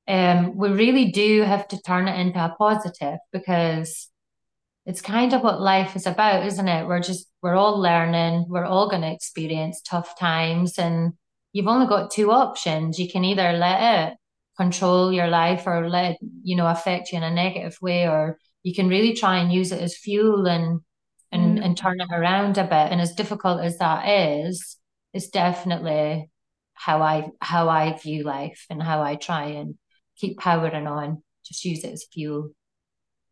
um, 0.07 0.55
we 0.55 0.69
really 0.69 1.11
do 1.11 1.41
have 1.41 1.67
to 1.69 1.81
turn 1.81 2.07
it 2.07 2.19
into 2.19 2.39
a 2.39 2.55
positive 2.57 3.19
because 3.33 4.09
it's 4.87 5.01
kind 5.01 5.33
of 5.33 5.43
what 5.43 5.61
life 5.61 5.97
is 5.97 6.07
about, 6.07 6.45
isn't 6.45 6.67
it? 6.67 6.87
We're 6.87 7.01
just, 7.01 7.27
we're 7.41 7.55
all 7.55 7.77
learning, 7.79 8.45
we're 8.47 8.65
all 8.65 8.89
going 8.89 9.01
to 9.01 9.11
experience 9.11 9.81
tough 9.81 10.17
times, 10.17 10.79
and 10.79 11.13
you've 11.51 11.67
only 11.67 11.87
got 11.87 12.09
two 12.09 12.31
options. 12.31 12.97
You 12.97 13.09
can 13.09 13.25
either 13.25 13.51
let 13.51 14.11
it 14.11 14.17
control 14.55 15.11
your 15.11 15.27
life 15.27 15.67
or 15.67 15.89
let 15.89 16.11
it, 16.11 16.17
you 16.41 16.55
know, 16.55 16.67
affect 16.67 17.11
you 17.11 17.17
in 17.17 17.23
a 17.23 17.29
negative 17.29 17.77
way, 17.81 18.07
or 18.07 18.39
you 18.63 18.73
can 18.73 18.87
really 18.87 19.13
try 19.13 19.39
and 19.39 19.51
use 19.51 19.73
it 19.73 19.81
as 19.81 19.97
fuel 19.97 20.47
and 20.47 20.79
and 21.33 21.59
mm. 21.59 21.65
and 21.65 21.77
turn 21.77 21.99
it 21.99 22.07
around 22.11 22.57
a 22.57 22.63
bit. 22.63 22.73
And 22.73 23.01
as 23.01 23.13
difficult 23.13 23.59
as 23.59 23.79
that 23.79 24.07
is, 24.07 24.77
it's 25.13 25.27
definitely 25.27 26.31
how 26.73 27.01
I 27.01 27.29
how 27.41 27.67
I 27.67 27.97
view 27.97 28.23
life 28.23 28.65
and 28.69 28.81
how 28.81 29.01
I 29.01 29.15
try 29.15 29.47
and 29.47 29.75
keep 30.15 30.39
powering 30.39 30.87
on 30.87 31.23
just 31.47 31.65
use 31.65 31.83
it 31.83 31.93
as 31.93 32.05
fuel. 32.11 32.51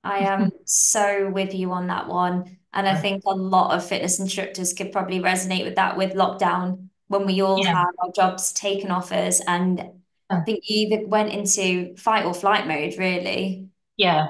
I 0.06 0.20
am 0.20 0.52
so 0.66 1.30
with 1.30 1.54
you 1.54 1.72
on 1.72 1.88
that 1.88 2.08
one. 2.08 2.58
And 2.74 2.88
I 2.88 2.96
think 2.96 3.24
a 3.26 3.34
lot 3.34 3.76
of 3.76 3.86
fitness 3.88 4.20
instructors 4.20 4.74
could 4.74 4.92
probably 4.92 5.20
resonate 5.20 5.64
with 5.66 5.76
that 5.76 5.98
with 5.98 6.14
lockdown 6.14 6.90
when 7.08 7.26
we 7.26 7.42
all 7.42 7.60
Yeah. 7.64 7.74
had 7.74 7.88
our 8.04 8.12
jobs 8.16 8.54
taken 8.54 8.92
off 8.92 9.12
us. 9.12 9.42
And 9.48 9.82
I 10.30 10.42
think 10.42 10.60
you 10.68 10.88
either 10.88 11.08
went 11.08 11.32
into 11.32 11.96
fight 11.98 12.26
or 12.26 12.34
flight 12.34 12.68
mode, 12.68 12.96
really. 12.98 13.70
Yeah. 13.98 14.28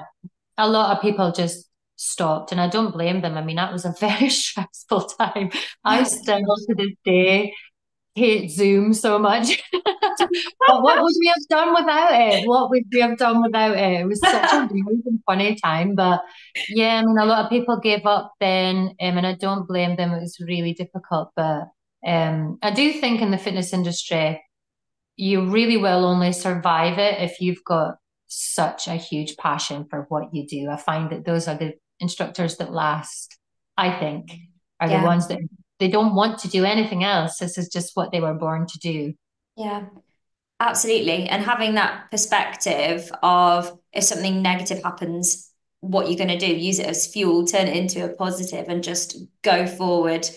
A 0.58 0.68
lot 0.68 0.96
of 0.96 1.02
people 1.02 1.32
just 1.32 1.68
stopped, 1.96 2.52
and 2.52 2.60
I 2.60 2.68
don't 2.68 2.92
blame 2.92 3.20
them. 3.20 3.36
I 3.36 3.42
mean, 3.42 3.56
that 3.56 3.72
was 3.72 3.84
a 3.84 3.92
very 4.00 4.30
stressful 4.30 5.02
time. 5.18 5.50
I 5.84 6.02
still 6.04 6.38
to 6.38 6.74
this 6.76 6.92
day 7.04 7.52
hate 8.16 8.50
Zoom 8.50 8.92
so 8.92 9.18
much. 9.18 9.62
But 10.68 10.82
what 10.82 11.02
would 11.02 11.14
we 11.20 11.26
have 11.28 11.46
done 11.48 11.74
without 11.74 12.10
it? 12.12 12.48
What 12.48 12.70
would 12.70 12.84
we 12.92 13.00
have 13.00 13.18
done 13.18 13.42
without 13.42 13.76
it? 13.76 14.00
It 14.00 14.06
was 14.06 14.20
such 14.20 14.52
a 14.52 14.68
weird 14.70 15.04
and 15.04 15.20
funny 15.26 15.56
time. 15.56 15.94
But 15.94 16.22
yeah, 16.68 16.96
I 16.96 17.04
mean, 17.04 17.18
a 17.18 17.26
lot 17.26 17.44
of 17.44 17.50
people 17.50 17.78
gave 17.78 18.06
up 18.06 18.32
then, 18.40 18.94
um, 19.00 19.18
and 19.18 19.26
I 19.26 19.34
don't 19.34 19.68
blame 19.68 19.94
them. 19.94 20.12
It 20.12 20.20
was 20.20 20.40
really 20.40 20.72
difficult. 20.72 21.30
But 21.36 21.68
um, 22.06 22.58
I 22.62 22.70
do 22.70 22.92
think 22.94 23.20
in 23.20 23.30
the 23.30 23.38
fitness 23.38 23.72
industry, 23.72 24.42
you 25.16 25.48
really 25.50 25.76
will 25.76 26.04
only 26.04 26.32
survive 26.32 26.98
it 26.98 27.20
if 27.20 27.40
you've 27.40 27.64
got 27.64 27.96
such 28.26 28.88
a 28.88 28.94
huge 28.94 29.36
passion 29.36 29.86
for 29.88 30.06
what 30.08 30.34
you 30.34 30.46
do. 30.46 30.68
I 30.70 30.76
find 30.76 31.10
that 31.10 31.24
those 31.24 31.46
are 31.46 31.56
the 31.56 31.74
instructors 32.00 32.56
that 32.56 32.72
last, 32.72 33.38
I 33.76 33.92
think, 33.98 34.34
are 34.80 34.88
the 34.88 35.04
ones 35.04 35.28
that 35.28 35.38
they 35.78 35.88
don't 35.88 36.14
want 36.14 36.38
to 36.40 36.48
do 36.48 36.64
anything 36.64 37.04
else. 37.04 37.38
This 37.38 37.58
is 37.58 37.68
just 37.68 37.96
what 37.96 38.12
they 38.12 38.20
were 38.20 38.34
born 38.34 38.66
to 38.66 38.78
do. 38.78 39.14
Yeah. 39.56 39.86
Absolutely. 40.60 41.28
And 41.28 41.44
having 41.44 41.74
that 41.74 42.10
perspective 42.10 43.10
of 43.22 43.78
if 43.92 44.04
something 44.04 44.42
negative 44.42 44.82
happens, 44.82 45.50
what 45.80 46.08
you're 46.08 46.18
going 46.18 46.38
to 46.38 46.38
do, 46.38 46.54
use 46.54 46.78
it 46.80 46.86
as 46.86 47.06
fuel, 47.12 47.46
turn 47.46 47.68
it 47.68 47.76
into 47.76 48.04
a 48.04 48.14
positive, 48.16 48.66
and 48.68 48.82
just 48.84 49.18
go 49.42 49.66
forward. 49.66 50.28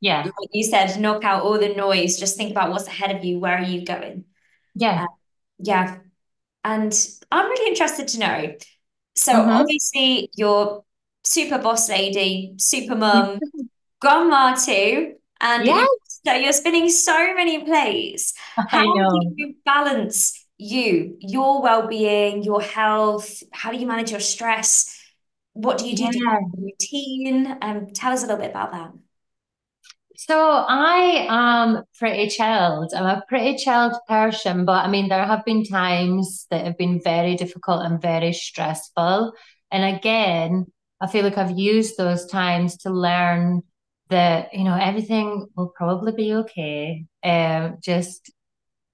Yeah. 0.00 0.32
Like 0.40 0.50
you 0.52 0.64
said, 0.64 1.00
knock 1.00 1.24
out 1.24 1.42
all 1.44 1.58
the 1.58 1.74
noise, 1.74 2.18
just 2.18 2.36
think 2.36 2.50
about 2.52 2.70
what's 2.70 2.86
ahead 2.88 3.14
of 3.16 3.24
you, 3.24 3.38
where 3.40 3.58
are 3.58 3.64
you 3.64 3.84
going? 3.86 4.24
Yeah. 4.74 5.02
Uh, 5.02 5.06
yeah. 5.58 5.98
And 6.64 6.94
I'm 7.32 7.46
really 7.50 7.70
interested 7.70 8.08
to 8.08 8.20
know. 8.20 8.56
So 9.16 9.32
hmm 9.32 9.48
obviously 9.50 10.30
you're 10.36 10.84
super 11.24 11.58
boss 11.58 11.88
lady, 11.90 12.54
super 12.58 12.96
mum, 12.96 13.40
grandma 14.00 14.54
too, 14.56 15.14
and 15.40 15.66
Yeah, 15.66 15.74
you 15.74 15.88
so 16.06 16.32
you're 16.34 16.52
spinning 16.52 16.90
so 16.90 17.34
many 17.34 17.64
plates. 17.64 18.34
How 18.66 18.80
I 18.80 18.84
do 18.84 18.92
know. 18.94 19.36
you 19.36 19.54
balance 19.64 20.46
you, 20.58 21.16
your 21.20 21.62
well-being, 21.62 22.42
your 22.42 22.60
health? 22.62 23.42
How 23.52 23.72
do 23.72 23.78
you 23.78 23.86
manage 23.86 24.10
your 24.10 24.20
stress? 24.20 24.96
What 25.54 25.78
do 25.78 25.88
you 25.88 25.96
do? 25.96 26.10
Do 26.10 26.18
you 26.18 26.24
Yeah. 26.24 26.40
have 26.54 26.60
a 26.60 26.62
routine? 26.62 27.58
Um, 27.62 27.88
tell 27.94 28.12
us 28.12 28.22
a 28.22 28.26
little 28.26 28.40
bit 28.40 28.50
about 28.50 28.72
that. 28.72 28.92
So 30.16 30.36
I 30.38 31.26
am 31.30 31.82
pretty 31.98 32.28
chilled. 32.28 32.92
I'm 32.94 33.06
a 33.06 33.22
pretty 33.28 33.56
chilled 33.56 33.94
person, 34.06 34.64
but 34.66 34.84
I 34.84 34.88
mean, 34.88 35.08
there 35.08 35.24
have 35.24 35.44
been 35.44 35.64
times 35.64 36.46
that 36.50 36.64
have 36.66 36.76
been 36.76 37.00
very 37.02 37.36
difficult 37.36 37.84
and 37.84 38.00
very 38.02 38.32
stressful. 38.32 39.32
And 39.70 39.96
again, 39.96 40.66
I 41.00 41.06
feel 41.06 41.24
like 41.24 41.38
I've 41.38 41.58
used 41.58 41.96
those 41.96 42.26
times 42.26 42.76
to 42.78 42.90
learn 42.90 43.62
that, 44.10 44.54
you 44.54 44.64
know, 44.64 44.76
everything 44.76 45.46
will 45.56 45.68
probably 45.68 46.12
be 46.12 46.34
okay. 46.34 47.06
Um, 47.24 47.78
just 47.82 48.30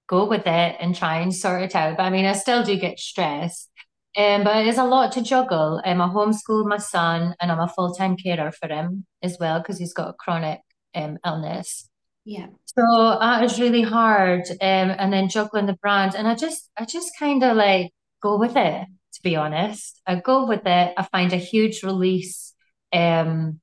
go 0.07 0.25
with 0.25 0.47
it 0.47 0.77
and 0.79 0.95
try 0.95 1.19
and 1.19 1.33
sort 1.33 1.63
it 1.63 1.75
out. 1.75 1.97
But 1.97 2.03
I 2.03 2.09
mean, 2.09 2.25
I 2.25 2.33
still 2.33 2.63
do 2.63 2.77
get 2.77 2.99
stressed. 2.99 3.69
Um, 4.15 4.43
but 4.43 4.57
it 4.57 4.67
is 4.67 4.79
a 4.79 4.83
lot 4.83 5.11
to 5.11 5.21
juggle. 5.21 5.79
Um, 5.85 6.01
I 6.01 6.07
homeschool 6.07 6.67
my 6.67 6.77
son 6.77 7.35
and 7.39 7.51
I'm 7.51 7.59
a 7.59 7.67
full-time 7.67 8.17
carer 8.17 8.51
for 8.51 8.67
him 8.67 9.05
as 9.21 9.37
well 9.39 9.59
because 9.59 9.77
he's 9.77 9.93
got 9.93 10.09
a 10.09 10.13
chronic 10.13 10.61
um, 10.95 11.19
illness. 11.23 11.87
Yeah. 12.25 12.47
So 12.65 13.17
that 13.19 13.43
is 13.43 13.59
really 13.59 13.83
hard. 13.83 14.43
Um, 14.49 14.57
and 14.97 15.13
then 15.13 15.29
juggling 15.29 15.67
the 15.67 15.73
brand. 15.73 16.15
And 16.15 16.27
I 16.27 16.33
just 16.33 16.69
I 16.75 16.85
just 16.85 17.11
kind 17.19 17.43
of 17.43 17.55
like 17.55 17.91
go 18.23 18.37
with 18.39 18.55
it, 18.55 18.87
to 19.13 19.21
be 19.21 19.35
honest. 19.35 20.01
I 20.07 20.15
go 20.15 20.47
with 20.47 20.65
it. 20.65 20.93
I 20.97 21.03
find 21.11 21.31
a 21.31 21.37
huge 21.37 21.83
release 21.83 22.53
um 22.93 23.59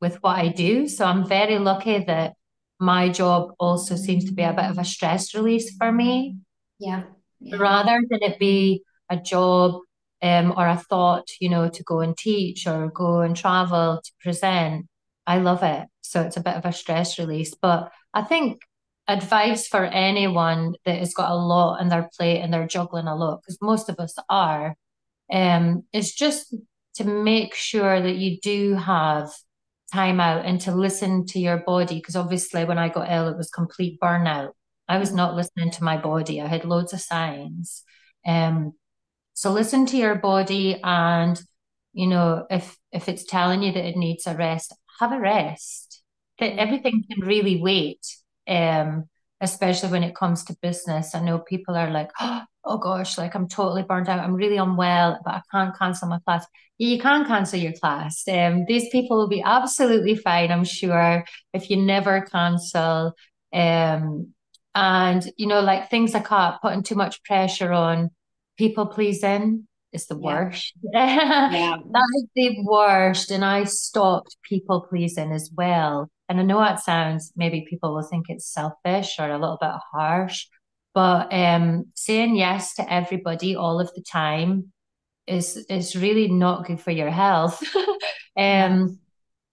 with 0.00 0.16
what 0.22 0.36
I 0.38 0.48
do. 0.48 0.88
So 0.88 1.04
I'm 1.04 1.26
very 1.26 1.58
lucky 1.58 2.04
that 2.04 2.34
my 2.78 3.08
job 3.10 3.52
also 3.58 3.96
seems 3.96 4.24
to 4.24 4.32
be 4.32 4.42
a 4.42 4.52
bit 4.52 4.64
of 4.64 4.78
a 4.78 4.84
stress 4.84 5.34
release 5.34 5.76
for 5.76 5.92
me, 5.92 6.36
Yeah. 6.78 7.02
Yeah. 7.40 7.56
rather 7.56 8.00
than 8.08 8.22
it 8.22 8.38
be 8.38 8.82
a 9.10 9.16
job 9.16 9.80
um, 10.22 10.54
or 10.56 10.66
a 10.66 10.76
thought, 10.76 11.28
you 11.40 11.48
know, 11.48 11.68
to 11.68 11.82
go 11.82 12.00
and 12.00 12.16
teach 12.16 12.66
or 12.66 12.90
go 12.90 13.20
and 13.20 13.36
travel 13.36 14.00
to 14.02 14.12
present. 14.22 14.86
I 15.26 15.38
love 15.38 15.62
it. 15.62 15.86
So 16.00 16.22
it's 16.22 16.36
a 16.36 16.42
bit 16.42 16.54
of 16.54 16.64
a 16.64 16.72
stress 16.72 17.18
release. 17.18 17.54
But 17.54 17.90
I 18.14 18.22
think 18.22 18.62
advice 19.08 19.66
for 19.66 19.84
anyone 19.84 20.74
that 20.84 20.98
has 20.98 21.14
got 21.14 21.30
a 21.30 21.34
lot 21.34 21.80
on 21.80 21.88
their 21.88 22.08
plate 22.16 22.40
and 22.40 22.52
they're 22.52 22.66
juggling 22.66 23.06
a 23.06 23.16
lot, 23.16 23.40
because 23.42 23.58
most 23.60 23.88
of 23.88 23.98
us 23.98 24.14
are, 24.28 24.74
um, 25.32 25.84
is 25.92 26.12
just 26.14 26.54
to 26.94 27.04
make 27.04 27.54
sure 27.54 28.00
that 28.00 28.16
you 28.16 28.38
do 28.40 28.74
have 28.74 29.30
time 29.92 30.20
out 30.20 30.44
and 30.44 30.60
to 30.62 30.74
listen 30.74 31.26
to 31.26 31.38
your 31.38 31.58
body. 31.58 31.96
Because 31.96 32.16
obviously, 32.16 32.64
when 32.64 32.78
I 32.78 32.88
got 32.88 33.10
ill, 33.10 33.28
it 33.28 33.36
was 33.36 33.50
complete 33.50 33.98
burnout. 34.00 34.50
I 34.88 34.98
was 34.98 35.12
not 35.12 35.36
listening 35.36 35.70
to 35.72 35.84
my 35.84 35.96
body. 35.96 36.40
I 36.40 36.46
had 36.46 36.64
loads 36.64 36.92
of 36.92 37.00
signs. 37.00 37.84
Um, 38.26 38.72
so 39.34 39.52
listen 39.52 39.86
to 39.86 39.96
your 39.96 40.16
body, 40.16 40.80
and 40.82 41.40
you 41.92 42.06
know 42.06 42.46
if 42.50 42.76
if 42.92 43.08
it's 43.08 43.24
telling 43.24 43.62
you 43.62 43.72
that 43.72 43.88
it 43.88 43.96
needs 43.96 44.26
a 44.26 44.34
rest, 44.34 44.74
have 45.00 45.12
a 45.12 45.20
rest. 45.20 46.02
That 46.38 46.58
everything 46.58 47.04
can 47.10 47.26
really 47.26 47.60
wait. 47.60 48.00
Um, 48.48 49.08
especially 49.40 49.90
when 49.90 50.02
it 50.02 50.14
comes 50.14 50.44
to 50.44 50.56
business. 50.60 51.14
I 51.14 51.20
know 51.20 51.38
people 51.38 51.74
are 51.74 51.90
like, 51.90 52.10
oh 52.20 52.44
gosh, 52.64 53.16
like 53.18 53.34
I'm 53.34 53.48
totally 53.48 53.82
burnt 53.82 54.08
out. 54.08 54.20
I'm 54.20 54.34
really 54.34 54.56
unwell, 54.58 55.18
but 55.24 55.34
I 55.34 55.42
can't 55.50 55.76
cancel 55.76 56.08
my 56.08 56.18
class. 56.20 56.46
Yeah, 56.78 56.88
you 56.88 57.00
can 57.00 57.26
cancel 57.26 57.58
your 57.58 57.72
class. 57.72 58.22
Um, 58.28 58.64
these 58.66 58.88
people 58.90 59.16
will 59.18 59.28
be 59.28 59.42
absolutely 59.42 60.14
fine, 60.16 60.50
I'm 60.50 60.64
sure, 60.64 61.24
if 61.52 61.70
you 61.70 61.76
never 61.76 62.20
cancel. 62.22 63.14
Um, 63.52 64.34
and 64.74 65.30
you 65.36 65.46
know, 65.46 65.60
like 65.60 65.90
things 65.90 66.14
like 66.14 66.28
that, 66.28 66.60
putting 66.62 66.82
too 66.82 66.94
much 66.94 67.22
pressure 67.24 67.72
on 67.72 68.10
people 68.56 68.86
pleasing 68.86 69.66
is 69.92 70.06
the 70.06 70.16
Yeah. 70.20 70.44
worst. 70.44 70.74
That 70.92 71.50
Yeah. 71.52 71.76
that 71.92 72.08
is 72.16 72.24
the 72.36 72.62
worst. 72.64 73.30
And 73.30 73.44
I 73.44 73.64
stopped 73.64 74.36
people 74.42 74.82
pleasing 74.88 75.32
as 75.32 75.50
well. 75.56 76.08
And 76.28 76.38
I 76.38 76.44
know 76.44 76.60
that 76.60 76.80
sounds, 76.80 77.32
maybe 77.36 77.66
people 77.68 77.94
will 77.94 78.02
think 78.02 78.26
it's 78.28 78.46
selfish 78.52 79.18
or 79.18 79.28
a 79.30 79.38
little 79.38 79.58
bit 79.60 79.72
harsh, 79.92 80.46
but 80.94 81.32
um, 81.32 81.86
saying 81.94 82.36
yes 82.36 82.74
to 82.74 82.92
everybody 82.92 83.56
all 83.56 83.80
of 83.80 83.90
the 83.94 84.02
time 84.02 84.72
is 85.26 85.56
is 85.68 85.94
really 85.96 86.28
not 86.28 86.66
good 86.66 86.80
for 86.80 86.90
your 86.90 87.10
health. 87.10 87.62
Um, 88.36 89.00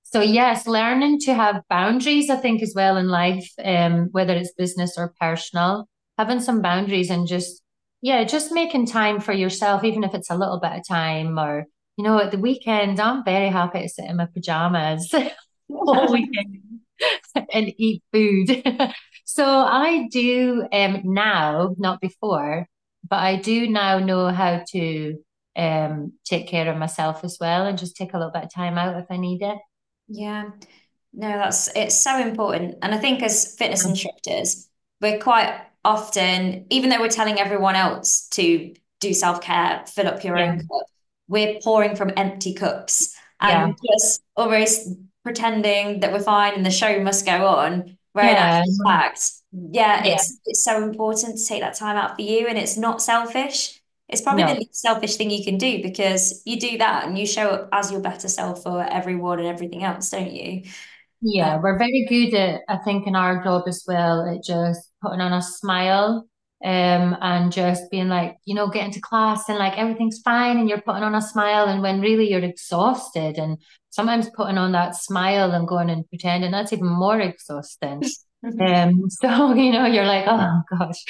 so 0.04 0.22
yes, 0.22 0.68
learning 0.68 1.20
to 1.22 1.34
have 1.34 1.64
boundaries, 1.70 2.30
I 2.30 2.38
think, 2.38 2.62
as 2.62 2.74
well 2.76 2.96
in 2.96 3.10
life, 3.10 3.52
um, 3.64 4.08
whether 4.12 4.34
it's 4.34 4.54
business 4.54 4.98
or 4.98 5.14
personal, 5.20 5.90
having 6.18 6.40
some 6.40 6.62
boundaries 6.62 7.10
and 7.10 7.28
just, 7.28 7.62
yeah, 8.02 8.24
just 8.24 8.54
making 8.54 8.86
time 8.86 9.20
for 9.20 9.34
yourself, 9.34 9.84
even 9.84 10.06
if 10.06 10.14
it's 10.14 10.30
a 10.30 10.38
little 10.38 10.60
bit 10.62 10.72
of 10.72 10.88
time 10.88 11.38
or, 11.38 11.66
you 11.98 12.04
know, 12.06 12.20
at 12.20 12.32
the 12.32 12.38
weekend, 12.38 13.02
I'm 13.02 13.26
very 13.26 13.50
happy 13.50 13.82
to 13.82 13.90
sit 13.90 14.06
in 14.06 14.16
my 14.16 14.28
pajamas 14.28 15.14
all 15.70 16.12
weekend 16.14 16.62
and 17.52 17.74
eat 17.78 18.02
food. 18.14 18.64
So 19.30 19.46
I 19.46 20.08
do 20.10 20.68
um 20.72 21.02
now, 21.04 21.76
not 21.78 22.00
before, 22.02 22.68
but 23.10 23.18
I 23.20 23.36
do 23.36 23.68
now 23.70 24.00
know 24.00 24.30
how 24.30 24.64
to 24.72 25.18
um 25.56 26.14
take 26.26 26.48
care 26.48 26.70
of 26.72 26.78
myself 26.78 27.24
as 27.26 27.38
well 27.40 27.66
and 27.68 27.78
just 27.78 27.96
take 27.98 28.14
a 28.14 28.18
little 28.18 28.32
bit 28.32 28.46
of 28.46 28.54
time 28.54 28.78
out 28.78 28.98
if 29.02 29.06
I 29.12 29.18
need 29.18 29.42
it. 29.42 29.58
Yeah. 30.08 30.52
No, 31.14 31.30
that's 31.30 31.70
it's 31.76 32.02
so 32.02 32.20
important. 32.20 32.76
And 32.82 32.94
I 32.94 32.98
think 32.98 33.24
as 33.24 33.56
fitness 33.58 33.86
instructors, 33.86 34.70
we're 35.02 35.20
quite 35.20 35.60
often, 35.84 36.68
even 36.70 36.90
though 36.90 37.00
we're 37.00 37.10
telling 37.10 37.40
everyone 37.40 37.76
else 37.76 38.28
to 38.30 38.76
do 39.00 39.14
self-care, 39.14 39.86
fill 39.88 40.08
up 40.08 40.24
your 40.24 40.38
Yeah. 40.38 40.52
own 40.52 40.60
cup, 40.60 40.88
we're 41.28 41.60
pouring 41.62 41.96
from 41.96 42.12
empty 42.18 42.54
cups 42.54 43.16
Yeah. 43.42 43.72
and 43.72 43.78
just 43.86 44.22
almost 44.36 44.90
pretending 45.24 46.02
that 46.02 46.12
we're 46.14 46.20
fine 46.22 46.54
and 46.56 46.66
the 46.66 46.72
show 46.72 47.02
must 47.02 47.26
go 47.26 47.48
on. 47.48 47.97
In 48.22 48.30
Yeah. 48.30 48.38
actual 48.38 48.74
fact, 48.86 49.32
yeah, 49.72 50.04
Yeah. 50.04 50.14
it's 50.16 50.40
it's 50.46 50.64
so 50.64 50.84
important 50.84 51.38
to 51.38 51.46
take 51.46 51.62
that 51.62 51.76
time 51.76 51.98
out 51.98 52.16
for 52.16 52.22
you 52.22 52.48
and 52.48 52.58
it's 52.58 52.78
not 52.78 53.02
selfish. 53.02 53.82
It's 54.10 54.22
probably 54.22 54.44
the 54.46 54.56
least 54.56 54.76
selfish 54.82 55.18
thing 55.18 55.30
you 55.30 55.44
can 55.44 55.58
do 55.58 55.82
because 55.84 56.42
you 56.46 56.60
do 56.60 56.78
that 56.78 57.06
and 57.06 57.18
you 57.18 57.26
show 57.26 57.50
up 57.50 57.70
as 57.74 57.92
your 57.92 58.00
better 58.02 58.30
self 58.30 58.64
for 58.64 58.82
everyone 58.84 59.40
and 59.40 59.48
everything 59.48 59.84
else, 59.84 60.10
don't 60.10 60.32
you? 60.32 60.64
Yeah, 61.22 61.58
um, 61.58 61.62
we're 61.62 61.78
very 61.80 62.06
good 62.08 62.34
at, 62.36 62.62
I 62.68 62.78
think, 62.78 63.08
in 63.08 63.16
our 63.16 63.44
job 63.44 63.64
as 63.68 63.84
well, 63.88 64.28
at 64.28 64.44
just 64.44 64.92
putting 65.02 65.20
on 65.22 65.34
a 65.34 65.42
smile 65.42 66.28
um, 66.64 67.16
and 67.22 67.52
just 67.52 67.90
being 67.92 68.08
like, 68.08 68.38
you 68.46 68.56
know, 68.56 68.70
getting 68.70 68.92
to 68.92 69.00
class 69.00 69.48
and 69.48 69.60
like 69.60 69.78
everything's 69.78 70.20
fine 70.20 70.58
and 70.58 70.68
you're 70.68 70.82
putting 70.82 71.04
on 71.04 71.16
a 71.16 71.22
smile 71.22 71.66
and 71.66 71.82
when 71.82 72.02
really 72.02 72.30
you're 72.30 72.40
exhausted 72.44 73.38
and 73.38 73.58
sometimes 73.92 74.30
putting 74.36 74.58
on 74.58 74.72
that 74.72 74.96
smile 74.96 75.52
and 75.52 75.68
going 75.68 75.90
and 75.90 76.08
pretending 76.10 76.52
that's 76.52 76.74
even 76.74 76.88
more 76.88 77.20
exhausting. 77.20 78.04
um, 78.62 79.10
so, 79.10 79.54
you 79.54 79.72
know, 79.72 79.86
you're 79.86 80.06
like, 80.06 80.26
oh 80.28 80.62
gosh. 80.78 81.06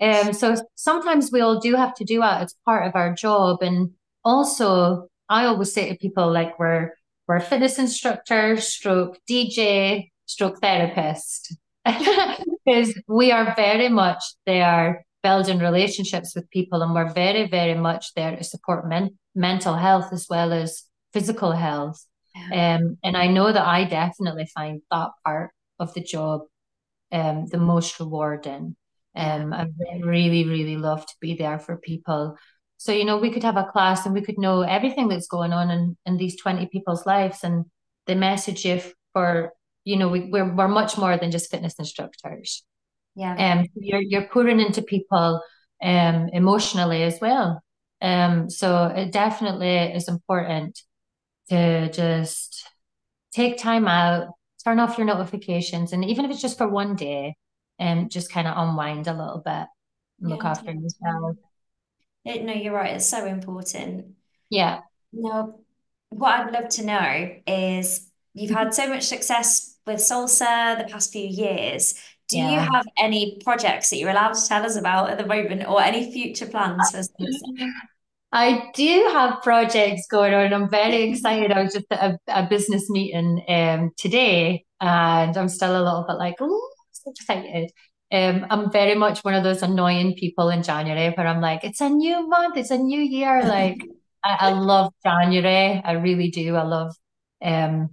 Um, 0.00 0.32
so 0.32 0.56
sometimes 0.76 1.30
we 1.30 1.40
all 1.40 1.60
do 1.60 1.74
have 1.76 1.94
to 1.94 2.04
do 2.04 2.20
that. 2.20 2.42
It's 2.42 2.54
part 2.64 2.86
of 2.86 2.94
our 2.94 3.14
job. 3.14 3.62
And 3.62 3.90
also 4.24 5.08
I 5.28 5.46
always 5.46 5.72
say 5.72 5.88
to 5.88 5.96
people 5.96 6.30
like 6.32 6.58
we're 6.58 6.92
we're 7.28 7.40
fitness 7.40 7.78
instructor, 7.78 8.60
stroke 8.60 9.18
DJ, 9.28 10.10
stroke 10.26 10.60
therapist. 10.60 11.56
because 12.64 12.98
we 13.08 13.32
are 13.32 13.54
very 13.56 13.88
much 13.88 14.22
there 14.46 15.04
building 15.22 15.58
relationships 15.58 16.34
with 16.34 16.50
people 16.50 16.82
and 16.82 16.94
we're 16.94 17.12
very 17.12 17.46
very 17.46 17.74
much 17.74 18.14
there 18.14 18.36
to 18.36 18.44
support 18.44 18.88
men- 18.88 19.18
mental 19.34 19.74
health 19.74 20.12
as 20.12 20.26
well 20.30 20.52
as 20.52 20.84
physical 21.12 21.52
health. 21.52 22.04
Yeah. 22.34 22.76
um, 22.76 22.96
and 23.02 23.16
i 23.16 23.26
know 23.26 23.52
that 23.52 23.66
i 23.66 23.82
definitely 23.84 24.46
find 24.54 24.82
that 24.92 25.10
part 25.24 25.50
of 25.80 25.92
the 25.94 26.00
job 26.00 26.42
um, 27.12 27.46
the 27.46 27.58
most 27.58 27.98
rewarding. 27.98 28.76
Um, 29.16 29.52
i 29.52 29.66
really 30.02 30.44
really 30.44 30.76
love 30.76 31.04
to 31.04 31.14
be 31.20 31.34
there 31.34 31.58
for 31.58 31.76
people. 31.76 32.36
So 32.76 32.92
you 32.92 33.04
know 33.04 33.18
we 33.18 33.32
could 33.32 33.42
have 33.42 33.56
a 33.56 33.64
class 33.64 34.06
and 34.06 34.14
we 34.14 34.22
could 34.22 34.38
know 34.38 34.62
everything 34.62 35.08
that's 35.08 35.26
going 35.26 35.52
on 35.52 35.70
in, 35.70 35.96
in 36.06 36.16
these 36.16 36.40
20 36.40 36.66
people's 36.66 37.04
lives 37.06 37.42
and 37.42 37.64
they 38.06 38.14
message 38.14 38.64
you 38.64 38.80
for 39.12 39.52
you 39.84 39.96
know, 39.96 40.08
we, 40.08 40.28
we're 40.30 40.54
we're 40.54 40.68
much 40.68 40.98
more 40.98 41.16
than 41.16 41.30
just 41.30 41.50
fitness 41.50 41.74
instructors. 41.78 42.64
Yeah. 43.14 43.34
Um, 43.34 43.66
you're 43.74 44.02
you're 44.02 44.28
pouring 44.28 44.60
into 44.60 44.82
people 44.82 45.42
um 45.82 46.28
emotionally 46.32 47.02
as 47.02 47.18
well. 47.20 47.62
Um, 48.02 48.48
so 48.48 48.86
it 48.86 49.12
definitely 49.12 49.76
is 49.76 50.08
important 50.08 50.80
to 51.48 51.90
just 51.90 52.66
take 53.32 53.58
time 53.58 53.86
out, 53.86 54.28
turn 54.64 54.78
off 54.78 54.96
your 54.96 55.06
notifications, 55.06 55.92
and 55.92 56.04
even 56.04 56.24
if 56.24 56.30
it's 56.30 56.40
just 56.40 56.58
for 56.58 56.68
one 56.68 56.96
day, 56.96 57.34
and 57.78 58.00
um, 58.00 58.08
just 58.08 58.30
kind 58.30 58.46
of 58.46 58.56
unwind 58.56 59.06
a 59.06 59.12
little 59.12 59.42
bit, 59.44 59.66
look 60.20 60.42
yeah, 60.42 60.50
after 60.50 60.72
yourself. 60.72 61.36
It, 62.24 62.44
no, 62.44 62.52
you're 62.52 62.74
right. 62.74 62.96
It's 62.96 63.06
so 63.06 63.24
important. 63.26 64.14
Yeah. 64.50 64.80
Now, 65.12 65.54
what 66.10 66.40
I'd 66.40 66.52
love 66.52 66.68
to 66.70 66.84
know 66.84 67.36
is 67.46 68.10
you've 68.34 68.50
had 68.50 68.74
so 68.74 68.88
much 68.88 69.04
success 69.04 69.69
with 69.90 70.00
Soulsa 70.00 70.78
the 70.78 70.90
past 70.90 71.12
few 71.12 71.26
years. 71.26 71.94
Do 72.28 72.38
yeah. 72.38 72.50
you 72.50 72.58
have 72.60 72.86
any 72.96 73.38
projects 73.42 73.90
that 73.90 73.96
you're 73.96 74.10
allowed 74.10 74.34
to 74.34 74.48
tell 74.48 74.64
us 74.64 74.76
about 74.76 75.10
at 75.10 75.18
the 75.18 75.26
moment 75.26 75.68
or 75.68 75.82
any 75.82 76.12
future 76.12 76.46
plans 76.46 76.90
for 76.90 76.98
Soulsa? 76.98 77.70
I 78.32 78.70
do 78.74 79.08
have 79.12 79.42
projects 79.42 80.06
going 80.08 80.32
on. 80.32 80.52
I'm 80.52 80.70
very 80.70 81.02
excited. 81.10 81.50
I 81.50 81.62
was 81.62 81.74
just 81.74 81.86
at 81.90 82.12
a, 82.12 82.18
a 82.28 82.46
business 82.48 82.88
meeting 82.88 83.44
um, 83.48 83.90
today 83.96 84.64
and 84.80 85.36
I'm 85.36 85.48
still 85.48 85.72
a 85.72 85.82
little 85.82 86.04
bit 86.06 86.14
like, 86.14 86.36
oh, 86.40 86.70
so 86.92 87.10
excited. 87.10 87.72
Um, 88.12 88.46
I'm 88.48 88.70
very 88.70 88.94
much 88.94 89.20
one 89.20 89.34
of 89.34 89.42
those 89.42 89.62
annoying 89.62 90.14
people 90.14 90.50
in 90.50 90.62
January 90.62 91.12
where 91.16 91.26
I'm 91.26 91.40
like, 91.40 91.64
it's 91.64 91.80
a 91.80 91.88
new 91.88 92.28
month, 92.28 92.56
it's 92.56 92.70
a 92.70 92.78
new 92.78 93.00
year. 93.00 93.42
Like, 93.42 93.78
I, 94.24 94.36
I 94.40 94.50
love 94.52 94.92
January. 95.02 95.82
I 95.84 95.92
really 95.92 96.30
do. 96.30 96.54
I 96.54 96.62
love 96.62 96.94
um, 97.42 97.90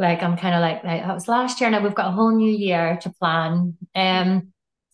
like 0.00 0.22
I'm 0.22 0.36
kind 0.36 0.54
of 0.54 0.62
like, 0.62 0.82
like 0.82 1.02
that 1.02 1.14
was 1.14 1.28
last 1.28 1.60
year. 1.60 1.68
Now 1.70 1.82
we've 1.82 1.94
got 1.94 2.08
a 2.08 2.12
whole 2.12 2.34
new 2.34 2.50
year 2.50 2.98
to 3.02 3.10
plan. 3.10 3.76
Um, 3.94 4.52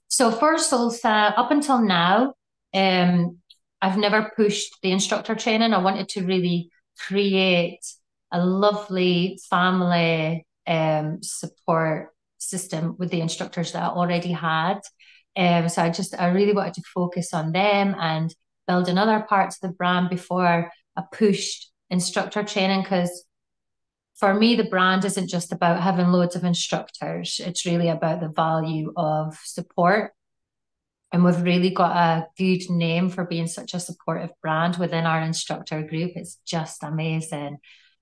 so 0.09 0.33
for 0.33 0.57
Soulsa, 0.57 1.33
up 1.37 1.51
until 1.53 1.81
now, 1.81 2.35
um, 2.75 3.39
I've 3.81 3.99
never 3.99 4.33
pushed 4.35 4.77
the 4.83 4.91
instructor 4.91 5.37
training. 5.37 5.73
I 5.73 5.79
wanted 5.79 6.09
to 6.11 6.27
really 6.27 6.71
create 7.07 7.87
a 8.33 8.45
lovely 8.45 9.39
family 9.49 10.45
um, 10.67 11.23
support 11.23 12.11
system 12.39 12.97
with 12.99 13.11
the 13.11 13.21
instructors 13.21 13.73
that 13.73 13.83
I 13.85 13.89
already 13.89 14.33
had. 14.33 14.81
Um, 15.37 15.69
so 15.69 15.83
I 15.83 15.91
just 15.91 16.19
I 16.19 16.29
really 16.29 16.53
wanted 16.53 16.75
to 16.75 16.83
focus 16.93 17.33
on 17.33 17.53
them 17.53 17.95
and 18.01 18.35
build 18.67 18.89
another 18.89 19.25
parts 19.29 19.57
of 19.63 19.71
the 19.71 19.77
brand 19.77 20.11
before 20.11 20.73
I 20.97 21.03
pushed 21.13 21.71
instructor 21.91 22.43
training 22.43 22.83
because 22.83 23.26
for 24.19 24.33
me, 24.33 24.57
the 24.57 24.65
brand 24.65 25.05
isn't 25.05 25.29
just 25.29 25.53
about 25.53 25.83
having 25.83 26.09
loads 26.09 26.37
of 26.37 26.45
instructors. 26.45 27.39
It's 27.45 27.67
really 27.67 27.89
about 27.89 28.21
the 28.21 28.29
value 28.29 28.93
of 28.97 29.39
support. 29.45 30.13
And 31.13 31.25
we've 31.25 31.43
really 31.43 31.71
got 31.71 31.97
a 31.97 32.27
good 32.37 32.69
name 32.71 33.11
for 33.11 33.25
being 33.25 33.47
such 33.47 33.75
a 33.75 33.81
supportive 33.81 34.31
brand 34.43 34.77
within 34.77 35.05
our 35.05 35.21
instructor 35.21 35.83
group. 35.83 36.13
It's 36.15 36.39
just 36.47 36.83
amazing. 36.83 37.59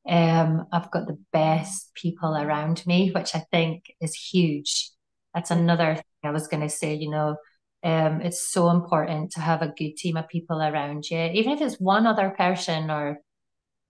Um, 0.08 0.66
I've 0.72 0.90
got 0.90 1.06
the 1.06 1.18
best 1.32 1.92
people 1.94 2.36
around 2.36 2.86
me, 2.86 3.10
which 3.10 3.34
I 3.34 3.44
think 3.50 3.92
is 4.00 4.14
huge. 4.14 4.90
That's 5.34 5.50
another 5.50 5.96
thing 5.96 6.04
I 6.22 6.30
was 6.30 6.46
going 6.46 6.62
to 6.62 6.68
say, 6.68 6.94
you 6.94 7.10
know, 7.10 7.36
um, 7.82 8.20
it's 8.20 8.50
so 8.50 8.70
important 8.70 9.32
to 9.32 9.40
have 9.40 9.62
a 9.62 9.74
good 9.76 9.96
team 9.96 10.16
of 10.16 10.28
people 10.28 10.62
around 10.62 11.10
you, 11.10 11.18
even 11.18 11.52
if 11.52 11.60
it's 11.60 11.80
one 11.80 12.06
other 12.06 12.30
person 12.30 12.90
or 12.90 13.18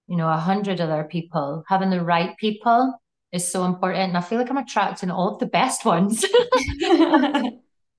you 0.07 0.17
know, 0.17 0.29
a 0.29 0.37
hundred 0.37 0.81
other 0.81 1.05
people, 1.05 1.65
having 1.69 1.91
the 1.91 2.03
right 2.03 2.37
people 2.37 2.99
is 3.33 3.51
so 3.51 3.65
important. 3.65 4.09
And 4.09 4.17
I 4.17 4.21
feel 4.21 4.39
like 4.39 4.51
I'm 4.51 4.57
attracting 4.57 5.11
all 5.11 5.35
of 5.35 5.41
the 5.41 5.47
best 5.47 5.85
ones. 5.85 6.25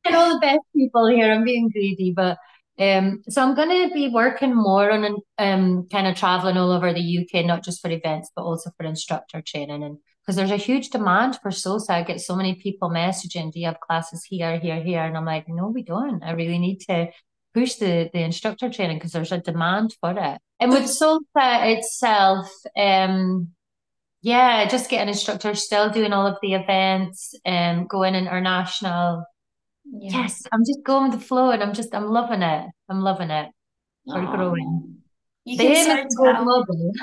and 0.06 0.16
all 0.16 0.34
the 0.34 0.40
best 0.40 0.62
people 0.76 1.08
here. 1.08 1.32
I'm 1.32 1.44
being 1.44 1.70
greedy, 1.70 2.14
but 2.16 2.38
um, 2.78 3.24
so 3.30 3.42
I'm 3.42 3.56
going 3.56 3.88
to 3.88 3.94
be 3.94 4.10
working 4.10 4.54
more 4.54 4.92
on 4.92 5.18
um, 5.38 5.88
kind 5.92 6.08
of 6.08 6.16
traveling 6.16 6.58
all 6.58 6.72
over 6.72 6.94
the 6.94 7.20
UK, 7.20 7.46
not 7.46 7.64
just 7.64 7.82
for 7.82 7.90
events, 7.90 8.30
but 8.36 8.44
also 8.44 8.70
for 8.78 8.86
instructor 8.86 9.42
training. 9.42 9.84
And 9.84 9.98
because 10.22 10.36
there's 10.36 10.52
a 10.52 10.58
huge 10.58 10.90
demand 10.90 11.40
for 11.42 11.52
Soulsa, 11.52 11.92
I 11.92 12.04
get 12.04 12.20
so 12.20 12.36
many 12.36 12.56
people 12.56 12.90
messaging, 12.90 13.52
"Do 13.52 13.60
you 13.60 13.68
have 13.68 13.80
classes 13.80 14.26
here, 14.26 14.58
here, 14.60 14.82
here?" 14.82 15.04
And 15.04 15.16
I'm 15.16 15.26
like, 15.26 15.46
"No, 15.48 15.68
we 15.68 15.84
don't. 15.84 16.24
I 16.24 16.32
really 16.32 16.60
need 16.60 16.80
to 16.90 17.10
push 17.54 17.76
the 17.76 18.10
the 18.14 18.22
instructor 18.22 18.70
training 18.70 18.98
because 18.98 19.14
there's 19.14 19.32
a 19.32 19.38
demand 19.40 19.96
for 20.02 20.12
it." 20.18 20.42
And 20.60 20.72
with 20.72 20.84
Soulsa 20.84 21.78
itself, 21.78 22.50
um, 22.78 23.50
yeah, 24.22 24.68
just 24.68 24.90
getting 24.90 25.10
instructors, 25.10 25.64
still 25.64 25.90
doing 25.90 26.14
all 26.14 26.26
of 26.26 26.38
the 26.42 26.54
events, 26.54 27.36
and 27.46 27.82
um, 27.82 27.88
going 27.88 28.16
international. 28.16 29.26
Yeah. 29.86 30.22
Yes, 30.22 30.44
I'm 30.52 30.62
just 30.66 30.84
going 30.84 31.12
with 31.12 31.20
the 31.20 31.26
flow, 31.26 31.52
and 31.52 31.62
I'm 31.62 31.74
just 31.74 31.94
I'm 31.94 32.08
loving 32.08 32.42
it. 32.42 32.70
I'm 32.90 33.02
loving 33.02 33.30
it. 33.30 33.50
We're 34.06 34.26
growing. 34.26 34.98
You 35.44 35.58
the 35.58 35.64
can 35.64 36.08
global. 36.16 36.94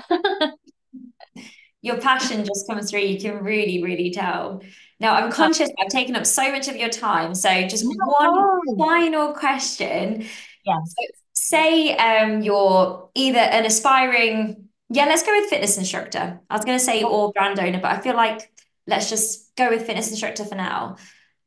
your 1.82 1.98
passion 1.98 2.44
just 2.44 2.66
comes 2.68 2.90
through. 2.90 3.00
You 3.00 3.20
can 3.20 3.44
really, 3.44 3.82
really 3.82 4.10
tell. 4.10 4.62
Now, 4.98 5.14
I'm 5.14 5.30
conscious 5.30 5.68
I've 5.80 5.88
taken 5.90 6.16
up 6.16 6.26
so 6.26 6.50
much 6.50 6.68
of 6.68 6.76
your 6.76 6.88
time. 6.88 7.34
So, 7.34 7.66
just 7.68 7.84
no. 7.84 7.92
one 8.06 8.78
final 8.78 9.32
question. 9.32 10.26
Yeah. 10.64 10.78
So 10.84 11.21
say 11.34 11.96
um, 11.96 12.42
you're 12.42 13.10
either 13.14 13.38
an 13.38 13.64
aspiring, 13.64 14.68
yeah, 14.90 15.06
let's 15.06 15.22
go 15.22 15.38
with 15.38 15.50
fitness 15.50 15.78
instructor. 15.78 16.40
I 16.48 16.56
was 16.56 16.64
going 16.64 16.78
to 16.78 16.84
say 16.84 17.02
or 17.02 17.32
brand 17.32 17.58
owner, 17.58 17.80
but 17.80 17.92
I 17.92 18.00
feel 18.00 18.14
like 18.14 18.52
let's 18.86 19.10
just 19.10 19.54
go 19.56 19.70
with 19.70 19.86
fitness 19.86 20.10
instructor 20.10 20.44
for 20.44 20.54
now. 20.54 20.96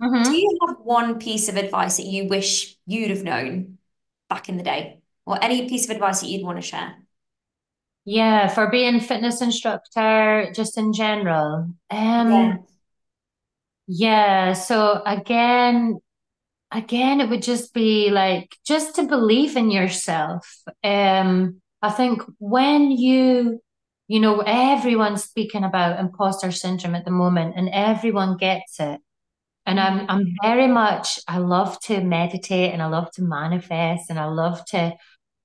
Mm-hmm. 0.01 0.23
Do 0.23 0.37
you 0.37 0.59
have 0.67 0.77
one 0.83 1.19
piece 1.19 1.47
of 1.47 1.55
advice 1.55 1.97
that 1.97 2.05
you 2.05 2.27
wish 2.27 2.75
you'd 2.85 3.11
have 3.11 3.23
known 3.23 3.77
back 4.29 4.49
in 4.49 4.57
the 4.57 4.63
day, 4.63 4.99
or 5.25 5.41
any 5.41 5.69
piece 5.69 5.85
of 5.85 5.91
advice 5.91 6.21
that 6.21 6.27
you'd 6.27 6.45
want 6.45 6.57
to 6.57 6.61
share? 6.61 6.95
Yeah, 8.03 8.47
for 8.47 8.69
being 8.69 8.99
fitness 8.99 9.41
instructor, 9.41 10.51
just 10.53 10.77
in 10.77 10.93
general. 10.93 11.73
Um, 11.89 12.31
yeah. 12.31 12.57
yeah. 13.87 14.53
So 14.53 15.01
again, 15.05 15.99
again, 16.75 17.21
it 17.21 17.29
would 17.29 17.41
just 17.41 17.73
be 17.73 18.09
like 18.11 18.55
just 18.65 18.95
to 18.95 19.03
believe 19.03 19.55
in 19.55 19.71
yourself. 19.71 20.47
Um, 20.83 21.61
I 21.81 21.91
think 21.91 22.21
when 22.39 22.91
you, 22.91 23.61
you 24.07 24.19
know, 24.19 24.41
everyone's 24.41 25.23
speaking 25.23 25.63
about 25.63 25.99
imposter 25.99 26.51
syndrome 26.51 26.95
at 26.95 27.05
the 27.05 27.11
moment, 27.11 27.55
and 27.57 27.69
everyone 27.69 28.37
gets 28.37 28.79
it. 28.79 28.99
And 29.65 29.79
I'm 29.79 30.05
I'm 30.09 30.27
very 30.43 30.67
much 30.67 31.19
I 31.27 31.39
love 31.39 31.79
to 31.81 32.01
meditate 32.01 32.71
and 32.71 32.83
I 32.83 32.87
love 32.87 33.09
to 33.13 33.23
manifest 33.23 34.11
and 34.11 34.19
I 34.19 34.25
love 34.25 34.63
to 34.65 34.93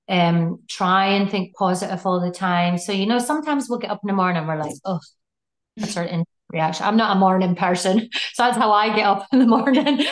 um 0.09 0.59
try 0.69 1.07
and 1.07 1.29
think 1.29 1.55
positive 1.55 2.05
all 2.05 2.19
the 2.19 2.31
time. 2.31 2.77
So 2.77 2.91
you 2.91 3.07
know, 3.07 3.17
sometimes 3.17 3.67
we'll 3.67 3.79
get 3.79 3.89
up 3.89 4.01
in 4.03 4.07
the 4.07 4.13
morning 4.13 4.37
and 4.37 4.47
we're 4.47 4.59
like, 4.59 4.75
oh, 4.85 4.99
that's 5.75 5.97
reaction. 6.51 6.85
I'm 6.85 6.97
not 6.97 7.17
a 7.17 7.19
morning 7.19 7.55
person, 7.55 8.09
so 8.33 8.43
that's 8.43 8.57
how 8.57 8.71
I 8.71 8.95
get 8.95 9.05
up 9.07 9.25
in 9.31 9.39
the 9.39 9.47
morning 9.47 10.05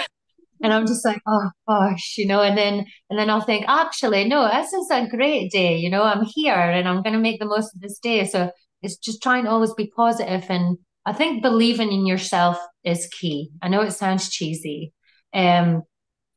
and 0.61 0.73
I'm 0.73 0.85
just 0.87 1.05
like, 1.05 1.21
oh 1.27 1.49
gosh, 1.67 2.15
you 2.17 2.27
know, 2.27 2.41
and 2.41 2.57
then 2.57 2.85
and 3.09 3.19
then 3.19 3.29
I'll 3.29 3.41
think, 3.41 3.65
actually, 3.67 4.25
no, 4.27 4.47
this 4.47 4.73
is 4.73 4.89
a 4.91 5.07
great 5.07 5.51
day, 5.51 5.77
you 5.77 5.89
know, 5.89 6.03
I'm 6.03 6.23
here 6.25 6.53
and 6.53 6.87
I'm 6.87 7.01
gonna 7.03 7.19
make 7.19 7.39
the 7.39 7.45
most 7.45 7.73
of 7.75 7.81
this 7.81 7.99
day. 7.99 8.25
So 8.25 8.51
it's 8.81 8.97
just 8.97 9.21
trying 9.23 9.45
to 9.45 9.49
always 9.51 9.73
be 9.73 9.91
positive 9.95 10.45
and 10.49 10.77
I 11.05 11.13
think 11.13 11.41
believing 11.41 11.91
in 11.91 12.05
yourself 12.05 12.57
is 12.83 13.07
key. 13.07 13.51
I 13.61 13.69
know 13.69 13.81
it 13.81 13.91
sounds 13.91 14.29
cheesy. 14.29 14.93
Um, 15.33 15.83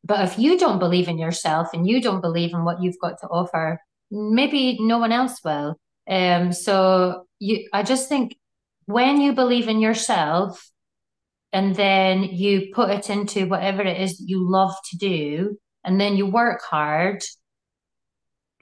But 0.04 0.20
if 0.28 0.38
you 0.38 0.58
don't 0.58 0.78
believe 0.80 1.08
in 1.08 1.18
yourself 1.18 1.68
and 1.74 1.86
you 1.86 2.00
don't 2.02 2.20
believe 2.20 2.52
in 2.54 2.64
what 2.64 2.82
you've 2.82 2.98
got 3.00 3.18
to 3.20 3.28
offer, 3.28 3.80
maybe 4.10 4.78
no 4.80 4.98
one 4.98 5.12
else 5.12 5.40
will. 5.44 5.76
Um, 6.08 6.52
so 6.52 7.26
you, 7.38 7.68
I 7.72 7.82
just 7.84 8.08
think 8.08 8.36
when 8.86 9.20
you 9.20 9.32
believe 9.32 9.68
in 9.68 9.80
yourself 9.80 10.71
and 11.52 11.74
then 11.76 12.22
you 12.22 12.70
put 12.74 12.90
it 12.90 13.10
into 13.10 13.46
whatever 13.46 13.82
it 13.82 14.00
is 14.00 14.18
that 14.18 14.28
you 14.28 14.48
love 14.48 14.74
to 14.90 14.96
do, 14.96 15.58
and 15.84 16.00
then 16.00 16.16
you 16.16 16.26
work 16.26 16.62
hard, 16.62 17.22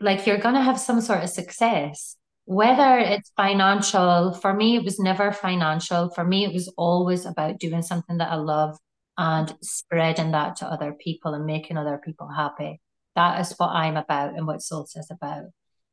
like 0.00 0.26
you're 0.26 0.38
going 0.38 0.54
to 0.54 0.62
have 0.62 0.80
some 0.80 1.00
sort 1.00 1.22
of 1.22 1.30
success. 1.30 2.16
Whether 2.46 2.98
it's 2.98 3.30
financial, 3.36 4.34
for 4.34 4.52
me, 4.52 4.76
it 4.76 4.84
was 4.84 4.98
never 4.98 5.30
financial. 5.30 6.10
For 6.10 6.24
me, 6.24 6.44
it 6.44 6.52
was 6.52 6.72
always 6.76 7.26
about 7.26 7.60
doing 7.60 7.82
something 7.82 8.18
that 8.18 8.32
I 8.32 8.36
love 8.36 8.76
and 9.16 9.54
spreading 9.62 10.32
that 10.32 10.56
to 10.56 10.66
other 10.66 10.92
people 10.98 11.34
and 11.34 11.44
making 11.44 11.76
other 11.76 12.00
people 12.04 12.28
happy. 12.28 12.80
That 13.14 13.40
is 13.40 13.54
what 13.56 13.68
I'm 13.68 13.96
about 13.96 14.34
and 14.34 14.46
what 14.46 14.60
Soulsa 14.60 14.98
is 14.98 15.10
about. 15.10 15.44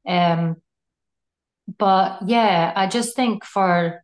Um, 0.08 0.56
but 1.78 2.20
yeah, 2.26 2.72
I 2.76 2.88
just 2.88 3.16
think 3.16 3.44
for 3.44 4.04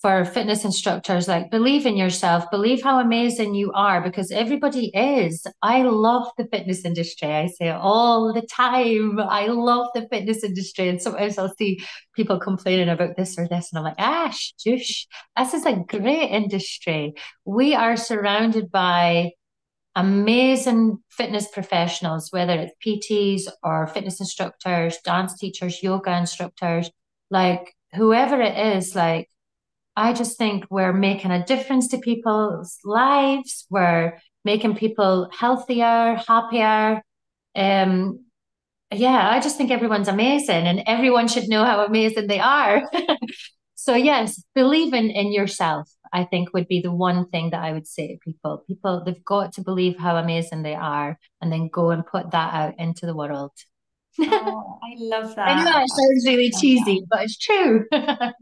for 0.00 0.24
fitness 0.24 0.64
instructors 0.64 1.26
like 1.26 1.50
believe 1.50 1.84
in 1.84 1.96
yourself 1.96 2.44
believe 2.52 2.82
how 2.82 3.00
amazing 3.00 3.54
you 3.54 3.72
are 3.72 4.00
because 4.00 4.30
everybody 4.30 4.90
is. 4.94 5.44
I 5.60 5.82
love 5.82 6.28
the 6.38 6.46
fitness 6.46 6.84
industry. 6.84 7.28
I 7.28 7.48
say 7.48 7.70
all 7.70 8.32
the 8.32 8.42
time. 8.42 9.18
I 9.18 9.46
love 9.46 9.88
the 9.94 10.06
fitness 10.08 10.44
industry. 10.44 10.88
And 10.88 11.02
sometimes 11.02 11.36
i'll 11.38 11.54
see 11.56 11.80
people 12.14 12.38
complaining 12.38 12.88
about 12.88 13.16
this 13.16 13.38
or 13.38 13.48
this 13.48 13.72
and 13.72 13.78
i'm 13.78 13.84
like 13.84 13.96
ah 13.98 14.30
shush. 14.30 15.06
This 15.36 15.54
is 15.54 15.66
a 15.66 15.84
great 15.88 16.30
industry. 16.30 17.14
We 17.44 17.74
are 17.74 17.96
surrounded 17.96 18.70
by 18.70 19.32
amazing 19.96 20.98
fitness 21.10 21.48
professionals 21.48 22.30
whether 22.30 22.52
it's 22.52 22.74
pts 22.84 23.50
or 23.64 23.86
fitness 23.88 24.20
instructors 24.20 24.98
dance 25.04 25.36
teachers 25.36 25.82
yoga 25.82 26.16
instructors 26.16 26.88
like 27.30 27.74
whoever 27.94 28.40
it 28.40 28.76
is 28.76 28.94
like 28.94 29.28
I 29.98 30.12
just 30.12 30.38
think 30.38 30.64
we're 30.70 30.92
making 30.92 31.32
a 31.32 31.44
difference 31.44 31.88
to 31.88 31.98
people's 31.98 32.78
lives. 32.84 33.66
We're 33.68 34.20
making 34.44 34.76
people 34.76 35.28
healthier, 35.36 36.14
happier. 36.24 37.02
Um, 37.56 38.24
yeah, 38.92 39.28
I 39.28 39.40
just 39.40 39.56
think 39.56 39.72
everyone's 39.72 40.06
amazing 40.06 40.68
and 40.68 40.84
everyone 40.86 41.26
should 41.26 41.48
know 41.48 41.64
how 41.64 41.84
amazing 41.84 42.28
they 42.28 42.38
are. 42.38 42.88
so, 43.74 43.96
yes, 43.96 44.40
believing 44.54 45.10
in 45.10 45.32
yourself, 45.32 45.90
I 46.12 46.22
think, 46.22 46.54
would 46.54 46.68
be 46.68 46.80
the 46.80 46.94
one 46.94 47.28
thing 47.30 47.50
that 47.50 47.64
I 47.64 47.72
would 47.72 47.88
say 47.88 48.06
to 48.06 48.18
people. 48.18 48.62
People, 48.68 49.02
they've 49.04 49.24
got 49.24 49.54
to 49.54 49.62
believe 49.62 49.98
how 49.98 50.16
amazing 50.16 50.62
they 50.62 50.76
are 50.76 51.18
and 51.42 51.50
then 51.50 51.70
go 51.72 51.90
and 51.90 52.06
put 52.06 52.30
that 52.30 52.54
out 52.54 52.74
into 52.78 53.04
the 53.04 53.16
world. 53.16 53.50
Oh, 54.20 54.78
I 54.82 54.96
love 54.98 55.36
that. 55.36 55.48
I 55.48 55.54
know 55.58 55.64
that 55.64 55.88
sounds 55.88 56.26
really 56.26 56.50
cheesy, 56.50 57.04
but 57.08 57.22
it's 57.22 57.36
true. 57.38 57.86
it 57.92 58.34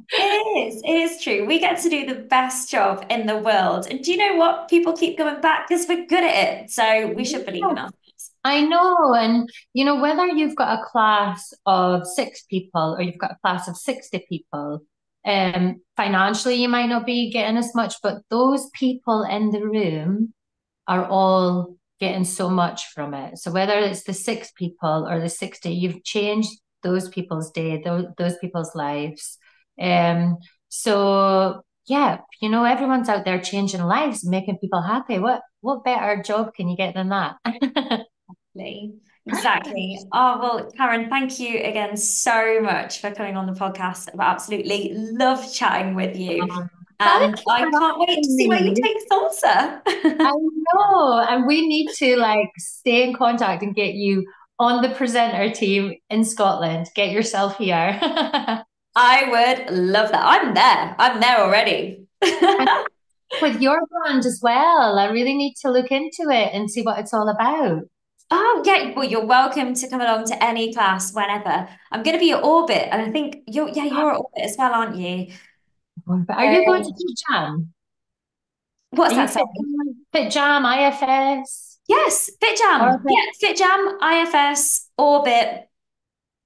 is. 0.59 0.83
It 0.85 0.91
is 0.91 1.23
true. 1.23 1.47
We 1.47 1.59
get 1.59 1.81
to 1.83 1.89
do 1.89 2.07
the 2.07 2.21
best 2.23 2.71
job 2.71 3.05
in 3.11 3.27
the 3.27 3.37
world. 3.37 3.87
And 3.91 4.03
do 4.03 4.13
you 4.13 4.19
know 4.19 4.37
what? 4.37 4.69
People 4.69 4.97
keep 4.97 5.19
coming 5.19 5.41
back 5.41 5.69
because 5.69 5.87
we're 5.89 6.07
good 6.07 6.25
at 6.25 6.35
it. 6.35 6.71
So 6.71 7.13
we 7.13 7.25
should 7.25 7.45
believe 7.45 7.65
in 7.65 7.71
ourselves. 7.71 8.33
I 8.45 8.63
know. 8.63 9.15
And, 9.15 9.51
you 9.75 9.85
know, 9.85 10.01
whether 10.01 10.27
you've 10.27 10.57
got 10.57 10.79
a 10.79 10.85
class 10.85 11.53
of 11.67 12.07
six 12.07 12.45
people 12.45 12.97
or 12.97 13.03
you've 13.03 13.19
got 13.19 13.33
a 13.33 13.39
class 13.43 13.69
of 13.69 13.77
60 13.77 14.25
people, 14.29 14.83
um, 15.27 15.81
financially, 15.97 16.55
you 16.55 16.69
might 16.69 16.89
not 16.89 17.05
be 17.05 17.31
getting 17.31 17.57
as 17.57 17.75
much, 17.75 17.97
but 18.03 18.23
those 18.31 18.71
people 18.71 19.25
in 19.25 19.51
the 19.51 19.67
room 19.67 20.33
are 20.87 21.05
all 21.05 21.76
getting 21.99 22.25
so 22.25 22.51
much 22.51 22.87
from 22.93 23.15
it. 23.15 23.39
So 23.39 23.51
whether 23.51 23.79
it's 23.79 24.05
the 24.05 24.13
six 24.13 24.53
people 24.53 25.07
or 25.09 25.21
the 25.21 25.29
60, 25.29 25.71
you've 25.71 26.05
changed 26.05 26.51
those 26.83 27.09
people's 27.09 27.51
day, 27.51 27.83
those, 27.83 28.07
those 28.19 28.37
people's 28.39 28.75
lives. 28.75 29.39
Um, 29.81 30.37
so 30.69 31.63
yeah, 31.87 32.19
you 32.41 32.49
know, 32.49 32.65
everyone's 32.65 33.09
out 33.09 33.25
there 33.25 33.41
changing 33.41 33.83
lives, 33.83 34.27
making 34.27 34.59
people 34.59 34.83
happy. 34.83 35.19
What 35.19 35.43
what 35.61 35.85
better 35.85 36.23
job 36.23 36.55
can 36.55 36.69
you 36.69 36.77
get 36.77 36.95
than 36.95 37.11
that? 37.11 37.37
exactly. 37.45 38.95
Exactly. 39.29 39.99
Oh, 40.13 40.39
well, 40.41 40.71
Karen, 40.77 41.09
thank 41.11 41.41
you 41.41 41.59
again 41.59 41.97
so 41.97 42.61
much 42.61 43.01
for 43.01 43.11
coming 43.11 43.37
on 43.37 43.47
the 43.47 43.53
podcast. 43.53 44.09
I 44.17 44.23
absolutely 44.23 44.93
love 44.95 45.53
chatting 45.53 45.97
with 45.97 46.17
you. 46.17 46.43
Um, 46.43 46.71
and 47.01 47.35
um, 47.35 47.41
I 47.49 47.71
can't 47.71 47.99
wait 47.99 48.23
to 48.23 48.31
see 48.31 48.49
where 48.49 48.63
you 48.63 48.75
take 48.75 48.97
Soulsa. 49.11 49.81
I 49.87 50.33
know. 50.75 51.27
And 51.29 51.47
we 51.47 51.67
need 51.67 51.89
to 51.99 52.17
like 52.17 52.51
stay 52.59 53.09
in 53.09 53.15
contact 53.15 53.63
and 53.63 53.75
get 53.75 53.95
you 53.95 54.27
on 54.59 54.83
the 54.83 54.91
presenter 54.91 55.51
team 55.51 55.95
in 56.11 56.25
Scotland. 56.25 56.89
Get 56.95 57.11
yourself 57.11 57.59
here. 57.59 57.99
I 58.99 59.29
would 59.29 59.77
love 59.77 60.11
that. 60.11 60.25
I'm 60.25 60.55
there. 60.55 60.97
I'm 60.99 61.21
there 61.21 61.39
already. 61.41 62.07
with 63.43 63.61
your 63.61 63.79
brand 63.91 64.25
as 64.25 64.41
well. 64.43 64.99
I 64.99 65.11
really 65.11 65.35
need 65.35 65.55
to 65.63 65.71
look 65.71 65.91
into 65.91 66.31
it 66.31 66.55
and 66.55 66.71
see 66.71 66.83
what 66.83 66.99
it's 66.99 67.13
all 67.13 67.29
about. 67.29 67.83
Oh, 68.31 68.63
yeah. 68.65 68.93
Well, 68.97 69.05
you're 69.05 69.25
welcome 69.25 69.75
to 69.75 69.89
come 69.89 70.01
along 70.01 70.27
to 70.27 70.45
any 70.45 70.73
class 70.73 71.13
whenever. 71.15 71.69
I'm 71.93 72.03
going 72.03 72.17
to 72.17 72.21
be 72.21 72.33
at 72.33 72.43
Orbit, 72.43 72.89
and 72.91 73.03
I 73.03 73.11
think 73.11 73.43
you're, 73.47 73.69
yeah, 73.69 73.85
you're 73.85 74.13
at 74.13 74.17
Orbit 74.17 74.43
as 74.43 74.57
well, 74.59 74.73
aren't 74.73 74.97
you? 74.97 75.29
But 76.05 76.37
are 76.37 76.53
you 76.53 76.67
going 76.67 76.83
to 76.83 76.91
do 76.91 77.15
Jam? 77.29 77.73
What's 78.91 79.13
Are 79.15 79.27
that? 79.27 79.31
Fit, 79.31 79.43
Fit 80.13 80.33
Jam, 80.33 80.65
IFS? 80.65 81.79
Yes, 81.89 82.31
Fit 82.41 82.59
Jam. 82.59 82.83
Orbit. 82.83 83.07
Yeah, 83.09 83.25
Fit 83.41 83.57
Jam, 83.57 83.99
IFS, 84.03 84.89
Orbit. 84.99 85.69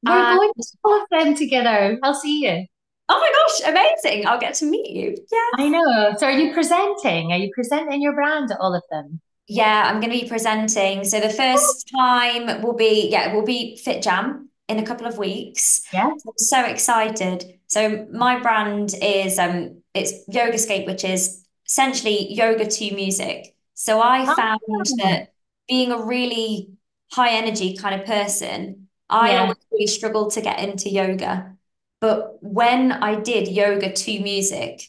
We're 0.03 0.35
going 0.35 0.53
to 0.57 0.65
all 0.85 1.03
of 1.03 1.09
them 1.11 1.35
together. 1.35 1.99
I'll 2.03 2.15
see 2.15 2.43
you. 2.43 2.67
Oh 3.09 3.19
my 3.19 3.33
gosh, 3.33 3.71
amazing. 3.73 4.27
I'll 4.27 4.41
get 4.41 4.55
to 4.55 4.67
meet 4.67 4.91
you. 4.91 5.17
Yeah. 5.31 5.65
I 5.65 5.69
know. 5.69 6.15
So 6.17 6.27
are 6.27 6.33
you 6.33 6.53
presenting? 6.55 7.33
Are 7.33 7.39
you 7.39 7.51
presenting 7.55 8.01
your 8.01 8.15
brand 8.15 8.51
at 8.53 8.61
all 8.61 8.75
of 8.75 8.83
them? 8.91 9.21
Yeah, 9.49 9.83
I'm 9.87 10.01
going 10.01 10.13
to 10.13 10.21
be 10.21 10.29
presenting. 10.29 11.05
So 11.05 11.19
the 11.21 11.29
first 11.29 11.91
oh. 11.93 11.99
time 11.99 12.63
will 12.63 12.75
be, 12.75 13.09
yeah, 13.11 13.31
it 13.31 13.35
will 13.35 13.45
be 13.45 13.77
Fit 13.77 14.03
Jam 14.03 14.50
in 14.71 14.79
a 14.79 14.87
couple 14.87 15.07
of 15.07 15.19
weeks. 15.19 15.85
Yeah. 15.93 16.07
I'm 16.11 16.33
so 16.37 16.65
excited. 16.65 17.59
So 17.67 18.07
my 18.13 18.39
brand 18.41 18.95
is 19.03 19.39
um 19.39 19.83
it's 19.95 20.13
Yogascape, 20.29 20.87
which 20.87 21.05
is 21.05 21.45
essentially 21.67 22.33
yoga 22.33 22.67
to 22.67 22.95
music. 22.95 23.57
So 23.75 24.01
I 24.01 24.31
oh. 24.31 24.35
found 24.35 24.87
that 24.99 25.33
being 25.69 25.91
a 25.91 26.03
really 26.05 26.71
high 27.13 27.31
energy 27.31 27.77
kind 27.77 28.01
of 28.01 28.07
person, 28.07 28.89
I 29.09 29.33
yeah. 29.33 29.41
always 29.41 29.57
really 29.73 29.87
struggled 29.89 30.33
to 30.33 30.41
get 30.41 30.61
into 30.61 30.89
yoga. 30.89 31.57
But 32.01 32.43
when 32.43 32.93
I 32.93 33.17
did 33.17 33.49
yoga 33.49 33.93
to 33.93 34.21
music, 34.21 34.83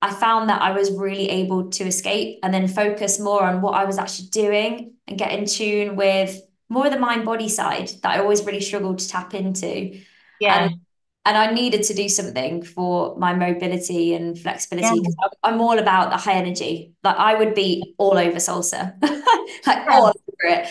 I 0.00 0.12
found 0.12 0.48
that 0.50 0.62
I 0.62 0.72
was 0.72 0.90
really 0.92 1.28
able 1.28 1.70
to 1.70 1.84
escape 1.84 2.38
and 2.42 2.54
then 2.54 2.68
focus 2.68 3.18
more 3.18 3.42
on 3.42 3.60
what 3.60 3.74
I 3.74 3.84
was 3.84 3.98
actually 3.98 4.28
doing 4.28 4.94
and 5.08 5.18
get 5.18 5.32
in 5.32 5.46
tune 5.46 5.96
with 5.96 6.40
more 6.68 6.86
of 6.86 6.92
the 6.92 6.98
mind 6.98 7.24
body 7.24 7.48
side 7.48 7.88
that 8.02 8.16
I 8.16 8.20
always 8.20 8.44
really 8.44 8.60
struggled 8.60 8.98
to 8.98 9.08
tap 9.08 9.34
into. 9.34 10.00
Yeah. 10.40 10.64
And, 10.64 10.80
and 11.24 11.36
I 11.36 11.52
needed 11.52 11.82
to 11.84 11.94
do 11.94 12.08
something 12.08 12.62
for 12.62 13.16
my 13.18 13.34
mobility 13.34 14.14
and 14.14 14.38
flexibility 14.38 15.00
because 15.00 15.16
yeah. 15.20 15.28
I'm 15.42 15.60
all 15.60 15.78
about 15.78 16.10
the 16.10 16.16
high 16.16 16.34
energy. 16.34 16.94
Like 17.02 17.16
I 17.16 17.34
would 17.34 17.54
be 17.54 17.94
all 17.98 18.16
over 18.16 18.36
Soulsa, 18.36 18.94
like 19.02 19.12
yeah. 19.66 19.86
all 19.90 20.06
over 20.06 20.14
it. 20.44 20.68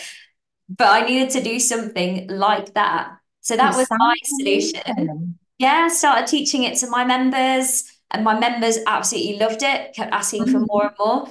But 0.68 0.88
I 0.88 1.06
needed 1.06 1.30
to 1.30 1.42
do 1.42 1.60
something 1.60 2.28
like 2.28 2.74
that. 2.74 3.18
So 3.42 3.56
that 3.56 3.76
was 3.76 3.86
my 3.90 4.16
solution. 4.24 5.38
Yeah, 5.58 5.88
started 5.88 6.26
teaching 6.26 6.64
it 6.64 6.76
to 6.78 6.90
my 6.90 7.04
members, 7.04 7.84
and 8.10 8.24
my 8.24 8.38
members 8.38 8.78
absolutely 8.86 9.38
loved 9.38 9.62
it, 9.62 9.94
kept 9.94 10.12
asking 10.12 10.44
mm-hmm. 10.44 10.52
for 10.52 10.60
more 10.60 10.86
and 10.86 10.96
more. 10.98 11.28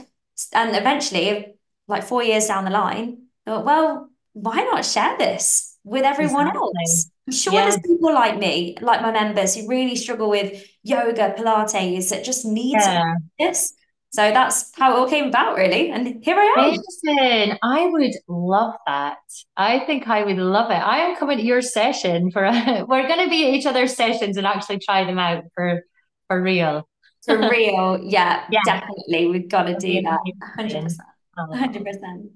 And 0.53 0.75
eventually, 0.75 1.55
like 1.87 2.03
four 2.03 2.23
years 2.23 2.47
down 2.47 2.65
the 2.65 2.71
line, 2.71 3.23
thought, 3.45 3.65
well, 3.65 4.09
why 4.35 4.57
not 4.63 4.85
share 4.85 5.17
this 5.17 5.77
with 5.83 6.03
everyone 6.03 6.47
exactly. 6.47 6.61
else? 6.61 7.11
I'm 7.27 7.33
sure 7.33 7.53
yeah. 7.53 7.61
there's 7.63 7.79
people 7.79 8.13
like 8.13 8.37
me, 8.37 8.77
like 8.81 9.01
my 9.01 9.11
members, 9.11 9.55
who 9.55 9.67
really 9.67 9.95
struggle 9.95 10.29
with 10.29 10.63
yoga, 10.83 11.33
Pilates, 11.37 12.09
that 12.09 12.23
just 12.23 12.45
need 12.45 12.73
yeah. 12.73 13.15
this. 13.39 13.73
So 14.11 14.31
that's 14.31 14.71
how 14.75 14.93
it 14.93 14.99
all 14.99 15.09
came 15.09 15.25
about, 15.25 15.57
really. 15.57 15.91
And 15.91 16.23
here 16.23 16.37
I 16.37 16.53
am. 16.57 16.71
Listen, 16.71 17.57
I 17.63 17.87
would 17.87 18.13
love 18.27 18.75
that. 18.85 19.17
I 19.57 19.79
think 19.79 20.07
I 20.07 20.23
would 20.23 20.37
love 20.37 20.71
it. 20.71 20.75
I 20.75 20.99
am 20.99 21.17
coming 21.17 21.37
to 21.37 21.43
your 21.43 21.61
session 21.61 22.31
for 22.31 22.43
a, 22.43 22.85
we're 22.87 23.07
going 23.07 23.23
to 23.23 23.29
be 23.29 23.47
at 23.47 23.53
each 23.53 23.65
other's 23.65 23.95
sessions 23.95 24.37
and 24.37 24.45
actually 24.45 24.79
try 24.79 25.03
them 25.03 25.19
out 25.19 25.43
for 25.53 25.81
for 26.27 26.41
real. 26.41 26.87
For 27.25 27.37
real, 27.49 27.99
yeah, 28.03 28.45
yeah. 28.51 28.61
definitely. 28.65 29.27
We've 29.27 29.49
got 29.49 29.63
to 29.63 29.75
do 29.75 30.01
that. 30.03 30.19
Hundred 30.55 30.83
percent. 30.83 31.09
Hundred 31.37 31.83
percent. 31.83 32.31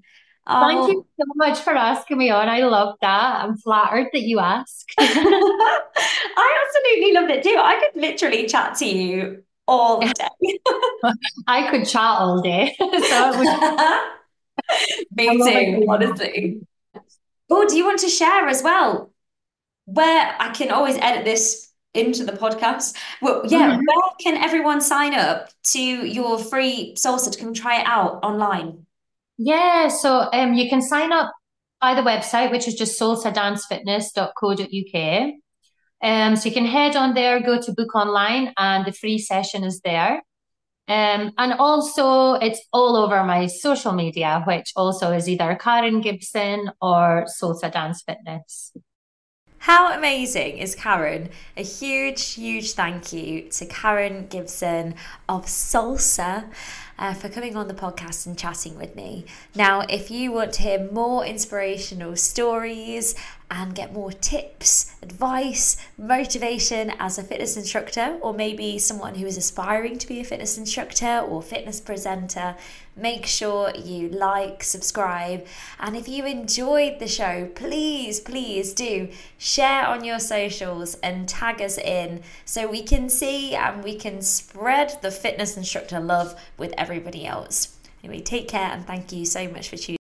Thank 0.48 0.90
you 0.90 1.06
so 1.18 1.24
much 1.36 1.58
for 1.60 1.70
asking 1.74 2.18
me 2.18 2.30
on. 2.30 2.48
I 2.48 2.60
love 2.60 2.96
that. 3.02 3.44
I'm 3.44 3.56
flattered 3.56 4.08
that 4.12 4.22
you 4.22 4.40
asked. 4.40 4.92
I 4.98 6.64
absolutely 6.66 7.12
love 7.12 7.30
it 7.30 7.42
too. 7.44 7.56
I 7.56 7.78
could 7.80 8.00
literally 8.00 8.46
chat 8.46 8.74
to 8.78 8.86
you 8.86 9.44
all 9.68 10.00
day. 10.00 10.58
I 11.46 11.70
could 11.70 11.86
chat 11.86 12.02
all 12.02 12.40
day. 12.42 12.74
so 12.80 13.32
Me 15.14 15.38
too, 15.38 15.86
honestly. 15.88 16.60
Oh, 17.48 17.68
do 17.68 17.76
you 17.76 17.84
want 17.84 18.00
to 18.00 18.08
share 18.08 18.46
as 18.48 18.62
well? 18.62 19.12
Where 19.84 20.36
I 20.38 20.50
can 20.50 20.70
always 20.70 20.96
edit 20.96 21.24
this 21.24 21.68
into 21.94 22.24
the 22.24 22.32
podcast. 22.32 22.96
Well, 23.20 23.42
yeah, 23.46 23.76
Mhm. 23.76 23.80
where 23.86 24.10
can 24.20 24.36
everyone 24.36 24.80
sign 24.80 25.14
up 25.14 25.50
to 25.72 25.80
your 25.80 26.38
free 26.38 26.94
Soulsa 26.96 27.32
to 27.32 27.38
come 27.38 27.52
try 27.52 27.80
it 27.80 27.86
out 27.86 28.20
online? 28.22 28.86
Yeah, 29.42 29.88
so 29.88 30.28
um, 30.34 30.52
you 30.52 30.68
can 30.68 30.82
sign 30.82 31.12
up 31.12 31.32
by 31.80 31.94
the 31.94 32.02
website, 32.02 32.50
which 32.50 32.68
is 32.68 32.74
just 32.74 33.00
soulsadancefitness.co.uk. 33.00 35.32
Um, 36.02 36.36
so 36.36 36.46
you 36.46 36.54
can 36.54 36.66
head 36.66 36.94
on 36.94 37.14
there, 37.14 37.40
go 37.40 37.58
to 37.58 37.72
book 37.72 37.94
online, 37.94 38.52
and 38.58 38.84
the 38.84 38.92
free 38.92 39.16
session 39.16 39.64
is 39.64 39.80
there. 39.80 40.16
Um, 40.88 41.32
and 41.38 41.54
also, 41.54 42.34
it's 42.34 42.60
all 42.70 42.96
over 42.96 43.24
my 43.24 43.46
social 43.46 43.92
media, 43.92 44.42
which 44.46 44.74
also 44.76 45.10
is 45.10 45.26
either 45.26 45.56
Karen 45.56 46.02
Gibson 46.02 46.70
or 46.82 47.24
Soulsa 47.40 47.72
Dance 47.72 48.02
Fitness. 48.02 48.74
How 49.64 49.92
amazing 49.92 50.56
is 50.56 50.74
Karen? 50.74 51.28
A 51.54 51.62
huge, 51.62 52.32
huge 52.32 52.72
thank 52.72 53.12
you 53.12 53.42
to 53.50 53.66
Karen 53.66 54.26
Gibson 54.26 54.94
of 55.28 55.44
Soulsa 55.44 56.46
uh, 56.98 57.12
for 57.12 57.28
coming 57.28 57.54
on 57.54 57.68
the 57.68 57.74
podcast 57.74 58.26
and 58.26 58.38
chatting 58.38 58.78
with 58.78 58.96
me. 58.96 59.26
Now, 59.54 59.80
if 59.82 60.10
you 60.10 60.32
want 60.32 60.54
to 60.54 60.62
hear 60.62 60.90
more 60.90 61.26
inspirational 61.26 62.16
stories 62.16 63.14
and 63.50 63.74
get 63.74 63.92
more 63.92 64.12
tips, 64.12 64.94
advice, 65.02 65.76
motivation 65.98 66.92
as 66.98 67.18
a 67.18 67.22
fitness 67.22 67.58
instructor, 67.58 68.16
or 68.22 68.32
maybe 68.32 68.78
someone 68.78 69.16
who 69.16 69.26
is 69.26 69.36
aspiring 69.36 69.98
to 69.98 70.06
be 70.06 70.20
a 70.20 70.24
fitness 70.24 70.56
instructor 70.56 71.18
or 71.18 71.42
fitness 71.42 71.80
presenter, 71.82 72.56
make 73.00 73.26
sure 73.26 73.72
you 73.76 74.08
like, 74.08 74.62
subscribe, 74.62 75.46
and 75.78 75.96
if 75.96 76.08
you 76.08 76.26
enjoyed 76.26 76.98
the 76.98 77.08
show, 77.08 77.48
please, 77.54 78.20
please 78.20 78.74
do 78.74 79.08
share 79.38 79.86
on 79.86 80.04
your 80.04 80.18
socials 80.18 80.94
and 80.96 81.28
tag 81.28 81.60
us 81.62 81.78
in 81.78 82.22
so 82.44 82.68
we 82.68 82.82
can 82.82 83.08
see 83.08 83.54
and 83.54 83.82
we 83.82 83.96
can 83.96 84.22
spread 84.22 84.98
the 85.02 85.10
fitness 85.10 85.56
instructor 85.56 86.00
love 86.00 86.40
with 86.58 86.74
everybody 86.76 87.26
else. 87.26 87.76
Anyway, 88.02 88.20
take 88.20 88.48
care 88.48 88.70
and 88.70 88.86
thank 88.86 89.12
you 89.12 89.24
so 89.24 89.48
much 89.48 89.68
for 89.68 89.76
tuning 89.76 89.96